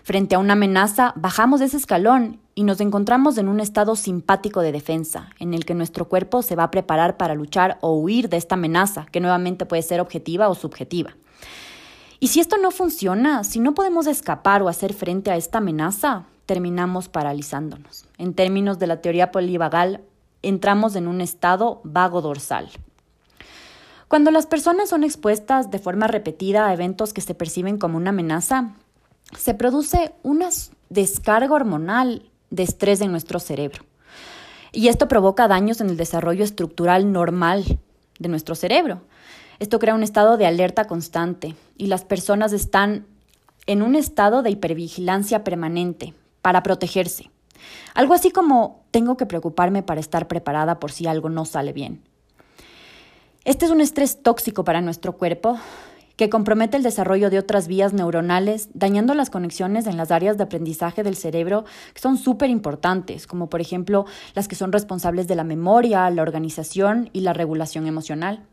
Frente 0.02 0.34
a 0.34 0.38
una 0.38 0.54
amenaza, 0.54 1.12
bajamos 1.16 1.60
ese 1.60 1.76
escalón 1.76 2.40
y 2.54 2.64
nos 2.64 2.80
encontramos 2.80 3.36
en 3.36 3.48
un 3.48 3.60
estado 3.60 3.96
simpático 3.96 4.60
de 4.60 4.72
defensa, 4.72 5.30
en 5.38 5.52
el 5.52 5.64
que 5.64 5.74
nuestro 5.74 6.08
cuerpo 6.08 6.42
se 6.42 6.56
va 6.56 6.64
a 6.64 6.70
preparar 6.70 7.16
para 7.16 7.34
luchar 7.34 7.78
o 7.82 7.94
huir 7.94 8.28
de 8.28 8.38
esta 8.38 8.54
amenaza, 8.54 9.06
que 9.12 9.20
nuevamente 9.20 9.66
puede 9.66 9.82
ser 9.82 10.00
objetiva 10.00 10.48
o 10.48 10.54
subjetiva. 10.54 11.16
Y 12.20 12.28
si 12.28 12.40
esto 12.40 12.58
no 12.58 12.70
funciona, 12.70 13.44
si 13.44 13.60
no 13.60 13.72
podemos 13.72 14.06
escapar 14.06 14.62
o 14.62 14.68
hacer 14.68 14.92
frente 14.92 15.30
a 15.30 15.36
esta 15.36 15.58
amenaza, 15.58 16.26
terminamos 16.44 17.08
paralizándonos. 17.08 18.04
En 18.18 18.34
términos 18.34 18.78
de 18.78 18.86
la 18.86 19.00
teoría 19.00 19.32
polivagal, 19.32 20.02
entramos 20.42 20.96
en 20.96 21.08
un 21.08 21.22
estado 21.22 21.80
vago 21.82 22.20
dorsal. 22.20 22.68
Cuando 24.06 24.30
las 24.30 24.46
personas 24.46 24.90
son 24.90 25.02
expuestas 25.02 25.70
de 25.70 25.78
forma 25.78 26.08
repetida 26.08 26.66
a 26.66 26.74
eventos 26.74 27.14
que 27.14 27.22
se 27.22 27.34
perciben 27.34 27.78
como 27.78 27.96
una 27.96 28.10
amenaza, 28.10 28.74
se 29.38 29.54
produce 29.54 30.12
una 30.22 30.48
descarga 30.90 31.54
hormonal 31.54 32.28
de 32.50 32.64
estrés 32.64 33.00
en 33.00 33.12
nuestro 33.12 33.38
cerebro. 33.38 33.84
Y 34.72 34.88
esto 34.88 35.08
provoca 35.08 35.48
daños 35.48 35.80
en 35.80 35.88
el 35.88 35.96
desarrollo 35.96 36.44
estructural 36.44 37.12
normal 37.12 37.78
de 38.18 38.28
nuestro 38.28 38.54
cerebro. 38.54 39.00
Esto 39.60 39.78
crea 39.78 39.94
un 39.94 40.02
estado 40.02 40.38
de 40.38 40.46
alerta 40.46 40.86
constante 40.86 41.54
y 41.76 41.88
las 41.88 42.06
personas 42.06 42.54
están 42.54 43.04
en 43.66 43.82
un 43.82 43.94
estado 43.94 44.42
de 44.42 44.48
hipervigilancia 44.48 45.44
permanente 45.44 46.14
para 46.40 46.62
protegerse. 46.62 47.30
Algo 47.92 48.14
así 48.14 48.30
como 48.30 48.80
tengo 48.90 49.18
que 49.18 49.26
preocuparme 49.26 49.82
para 49.82 50.00
estar 50.00 50.28
preparada 50.28 50.80
por 50.80 50.92
si 50.92 51.06
algo 51.06 51.28
no 51.28 51.44
sale 51.44 51.74
bien. 51.74 52.00
Este 53.44 53.66
es 53.66 53.70
un 53.70 53.82
estrés 53.82 54.22
tóxico 54.22 54.64
para 54.64 54.80
nuestro 54.80 55.18
cuerpo 55.18 55.58
que 56.16 56.30
compromete 56.30 56.78
el 56.78 56.82
desarrollo 56.82 57.28
de 57.28 57.38
otras 57.38 57.68
vías 57.68 57.92
neuronales, 57.92 58.70
dañando 58.72 59.12
las 59.12 59.28
conexiones 59.28 59.86
en 59.86 59.98
las 59.98 60.10
áreas 60.10 60.38
de 60.38 60.44
aprendizaje 60.44 61.02
del 61.02 61.16
cerebro 61.16 61.66
que 61.92 62.00
son 62.00 62.16
súper 62.16 62.48
importantes, 62.48 63.26
como 63.26 63.50
por 63.50 63.60
ejemplo 63.60 64.06
las 64.34 64.48
que 64.48 64.56
son 64.56 64.72
responsables 64.72 65.28
de 65.28 65.36
la 65.36 65.44
memoria, 65.44 66.08
la 66.08 66.22
organización 66.22 67.10
y 67.12 67.20
la 67.20 67.34
regulación 67.34 67.86
emocional. 67.86 68.46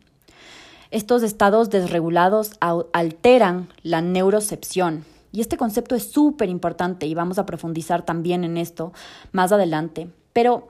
Estos 0.91 1.23
estados 1.23 1.69
desregulados 1.69 2.52
alteran 2.93 3.69
la 3.84 4.02
neurocepción, 4.02 5.06
y 5.32 5.41
este 5.41 5.58
concepto 5.58 5.95
es 5.95 6.12
súper 6.12 6.50
importante 6.50 7.06
y 7.06 7.13
vamos 7.13 7.38
a 7.38 7.45
profundizar 7.45 8.04
también 8.04 8.43
en 8.43 8.58
esto 8.58 8.93
más 9.32 9.52
adelante. 9.52 10.10
Pero 10.34 10.69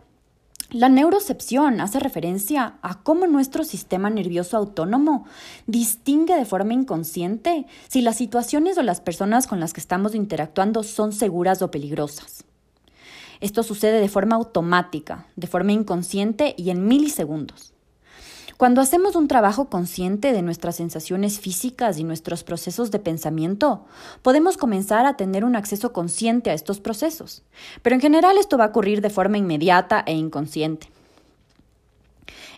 la 0.71 0.89
neurocepción 0.89 1.79
hace 1.79 1.99
referencia 1.99 2.75
a 2.81 3.01
cómo 3.01 3.27
nuestro 3.27 3.63
sistema 3.63 4.09
nervioso 4.09 4.57
autónomo 4.57 5.25
distingue 5.67 6.35
de 6.35 6.45
forma 6.45 6.73
inconsciente 6.73 7.65
si 7.87 8.01
las 8.01 8.17
situaciones 8.17 8.77
o 8.77 8.83
las 8.83 8.99
personas 8.99 9.47
con 9.47 9.61
las 9.61 9.71
que 9.71 9.79
estamos 9.79 10.15
interactuando 10.15 10.83
son 10.83 11.13
seguras 11.13 11.61
o 11.61 11.71
peligrosas. 11.71 12.43
Esto 13.39 13.63
sucede 13.63 14.01
de 14.01 14.09
forma 14.09 14.35
automática, 14.35 15.27
de 15.35 15.47
forma 15.47 15.71
inconsciente 15.71 16.55
y 16.57 16.71
en 16.71 16.87
milisegundos. 16.87 17.73
Cuando 18.57 18.81
hacemos 18.81 19.15
un 19.15 19.27
trabajo 19.27 19.65
consciente 19.69 20.33
de 20.33 20.41
nuestras 20.41 20.77
sensaciones 20.77 21.39
físicas 21.39 21.99
y 21.99 22.03
nuestros 22.03 22.43
procesos 22.43 22.89
de 22.89 22.97
pensamiento, 22.97 23.85
podemos 24.23 24.57
comenzar 24.57 25.05
a 25.05 25.15
tener 25.15 25.45
un 25.45 25.55
acceso 25.55 25.93
consciente 25.93 26.49
a 26.49 26.55
estos 26.55 26.79
procesos. 26.79 27.43
Pero 27.83 27.93
en 27.93 28.01
general 28.01 28.35
esto 28.39 28.57
va 28.57 28.65
a 28.65 28.69
ocurrir 28.69 29.01
de 29.01 29.11
forma 29.11 29.37
inmediata 29.37 30.03
e 30.07 30.13
inconsciente. 30.13 30.89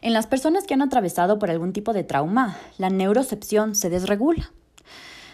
En 0.02 0.14
las 0.14 0.26
personas 0.26 0.64
que 0.64 0.74
han 0.74 0.82
atravesado 0.82 1.38
por 1.38 1.52
algún 1.52 1.74
tipo 1.74 1.92
de 1.92 2.06
trauma, 2.06 2.58
la 2.78 2.90
neurocepción 2.90 3.76
se 3.76 3.90
desregula. 3.90 4.54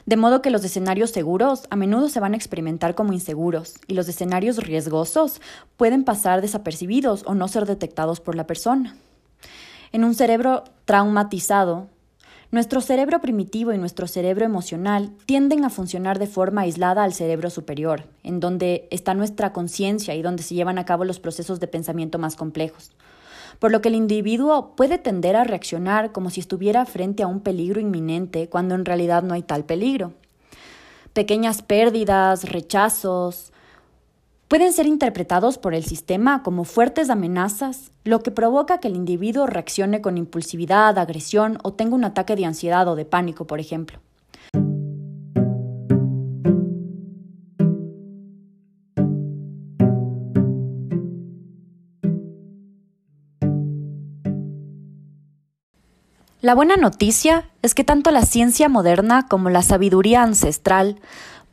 De 0.08 0.18
modo 0.18 0.42
que 0.42 0.50
los 0.50 0.64
escenarios 0.64 1.12
seguros 1.12 1.68
a 1.70 1.76
menudo 1.76 2.10
se 2.10 2.20
van 2.20 2.34
a 2.34 2.38
experimentar 2.38 2.96
como 2.96 3.14
inseguros 3.14 3.76
y 3.86 3.94
los 3.94 4.08
escenarios 4.08 4.58
riesgosos 4.58 5.42
pueden 5.78 6.04
pasar 6.04 6.42
desapercibidos 6.42 7.22
o 7.28 7.36
no 7.36 7.48
ser 7.48 7.68
detectados 7.68 8.20
por 8.20 8.34
la 8.34 8.48
persona. 8.48 8.96
En 9.96 10.04
un 10.04 10.14
cerebro 10.14 10.66
traumatizado, 10.84 11.88
nuestro 12.52 12.82
cerebro 12.82 13.22
primitivo 13.22 13.72
y 13.72 13.78
nuestro 13.78 14.08
cerebro 14.08 14.44
emocional 14.44 15.14
tienden 15.26 15.64
a 15.64 15.70
funcionar 15.70 16.20
de 16.20 16.28
forma 16.28 16.64
aislada 16.64 17.06
al 17.06 17.14
cerebro 17.14 17.50
superior, 17.50 18.04
en 18.22 18.42
donde 18.42 18.90
está 18.92 19.14
nuestra 19.14 19.54
conciencia 19.54 20.14
y 20.14 20.22
donde 20.22 20.44
se 20.44 20.54
llevan 20.54 20.80
a 20.80 20.84
cabo 20.84 21.06
los 21.06 21.22
procesos 21.22 21.62
de 21.62 21.68
pensamiento 21.68 22.20
más 22.20 22.36
complejos. 22.36 22.92
Por 23.58 23.72
lo 23.72 23.80
que 23.80 23.88
el 23.88 23.96
individuo 23.96 24.76
puede 24.76 24.98
tender 24.98 25.38
a 25.38 25.46
reaccionar 25.46 26.12
como 26.12 26.30
si 26.30 26.42
estuviera 26.42 26.86
frente 26.86 27.24
a 27.24 27.28
un 27.28 27.40
peligro 27.40 27.80
inminente 27.80 28.50
cuando 28.50 28.76
en 28.76 28.84
realidad 28.84 29.24
no 29.24 29.34
hay 29.34 29.44
tal 29.44 29.64
peligro. 29.64 30.12
Pequeñas 31.14 31.62
pérdidas, 31.62 32.50
rechazos, 32.52 33.54
pueden 34.48 34.74
ser 34.74 34.86
interpretados 34.86 35.58
por 35.58 35.74
el 35.74 35.86
sistema 35.86 36.44
como 36.44 36.64
fuertes 36.64 37.10
amenazas, 37.10 37.92
lo 38.04 38.22
que 38.22 38.32
provoca 38.32 38.80
que 38.80 38.88
el 38.88 38.96
individuo 38.96 39.48
reaccione 39.48 40.02
con 40.02 40.18
impulsividad, 40.18 40.98
agresión 40.98 41.58
o 41.64 41.74
tenga 41.74 41.96
un 41.96 42.06
ataque 42.06 42.36
de 42.36 42.46
ansiedad 42.46 42.88
o 42.88 42.96
de 42.96 43.06
pánico, 43.06 43.46
por 43.46 43.60
ejemplo. 43.60 44.00
La 56.42 56.54
buena 56.54 56.76
noticia 56.76 57.50
es 57.64 57.74
que 57.74 57.84
tanto 57.84 58.12
la 58.12 58.22
ciencia 58.22 58.70
moderna 58.70 59.26
como 59.28 59.50
la 59.50 59.64
sabiduría 59.64 60.22
ancestral 60.22 61.00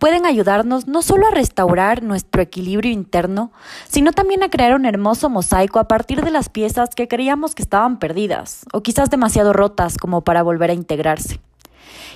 pueden 0.03 0.27
ayudarnos 0.27 0.89
no 0.89 1.01
solo 1.01 1.29
a 1.29 1.31
restaurar 1.31 2.03
nuestro 2.03 2.43
equilibrio 2.43 2.91
interno, 2.91 3.53
sino 3.89 4.11
también 4.11 4.43
a 4.43 4.51
crear 4.51 4.75
un 4.75 4.85
hermoso 4.85 5.31
mosaico 5.31 5.79
a 5.79 5.87
partir 5.87 6.25
de 6.25 6.33
las 6.33 6.49
piezas 6.49 6.97
que 6.97 7.07
creíamos 7.07 7.55
que 7.55 7.63
estaban 7.63 8.01
perdidas 8.01 8.67
o 8.73 8.83
quizás 8.83 9.11
demasiado 9.11 9.53
rotas 9.53 9.99
como 9.99 10.23
para 10.23 10.43
volver 10.43 10.71
a 10.71 10.75
integrarse. 10.75 11.39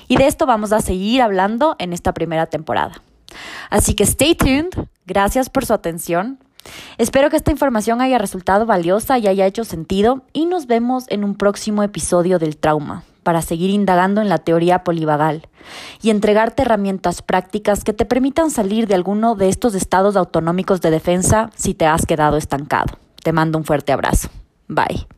Y 0.09 0.17
de 0.17 0.27
esto 0.27 0.47
vamos 0.47 0.73
a 0.73 0.81
seguir 0.81 1.23
hablando 1.23 1.77
en 1.79 1.93
esta 1.93 2.13
primera 2.13 2.47
temporada. 2.47 3.01
Así 3.71 3.95
que 3.95 4.03
stay 4.03 4.35
tuned, 4.35 4.89
gracias 5.07 5.49
por 5.49 5.65
su 5.65 5.73
atención. 5.73 6.41
Espero 6.99 7.31
que 7.31 7.37
esta 7.37 7.53
información 7.53 8.01
haya 8.01 8.19
resultado 8.19 8.67
valiosa 8.67 9.17
y 9.19 9.29
haya 9.29 9.47
hecho 9.47 9.63
sentido 9.63 10.25
y 10.33 10.47
nos 10.47 10.67
vemos 10.67 11.05
en 11.07 11.23
un 11.23 11.37
próximo 11.37 11.85
episodio 11.85 12.41
del 12.41 12.57
trauma 12.57 13.05
para 13.27 13.43
seguir 13.43 13.71
indagando 13.71 14.21
en 14.21 14.29
la 14.29 14.39
teoría 14.39 14.85
polivagal 14.85 15.49
y 16.01 16.11
entregarte 16.11 16.63
herramientas 16.63 17.23
prácticas 17.23 17.83
que 17.83 17.93
te 17.93 18.05
permitan 18.05 18.53
salir 18.53 18.87
de 18.87 18.95
alguno 18.95 19.35
de 19.35 19.49
estos 19.49 19.75
estados 19.75 20.15
autonómicos 20.15 20.81
de 20.81 20.93
defensa 20.93 21.51
si 21.57 21.75
te 21.75 21.87
has 21.87 22.07
quedado 22.07 22.37
estancado. 22.37 23.01
Te 23.25 23.33
mando 23.33 23.59
un 23.59 23.65
fuerte 23.65 23.91
abrazo. 23.91 24.29
Bye. 24.69 25.09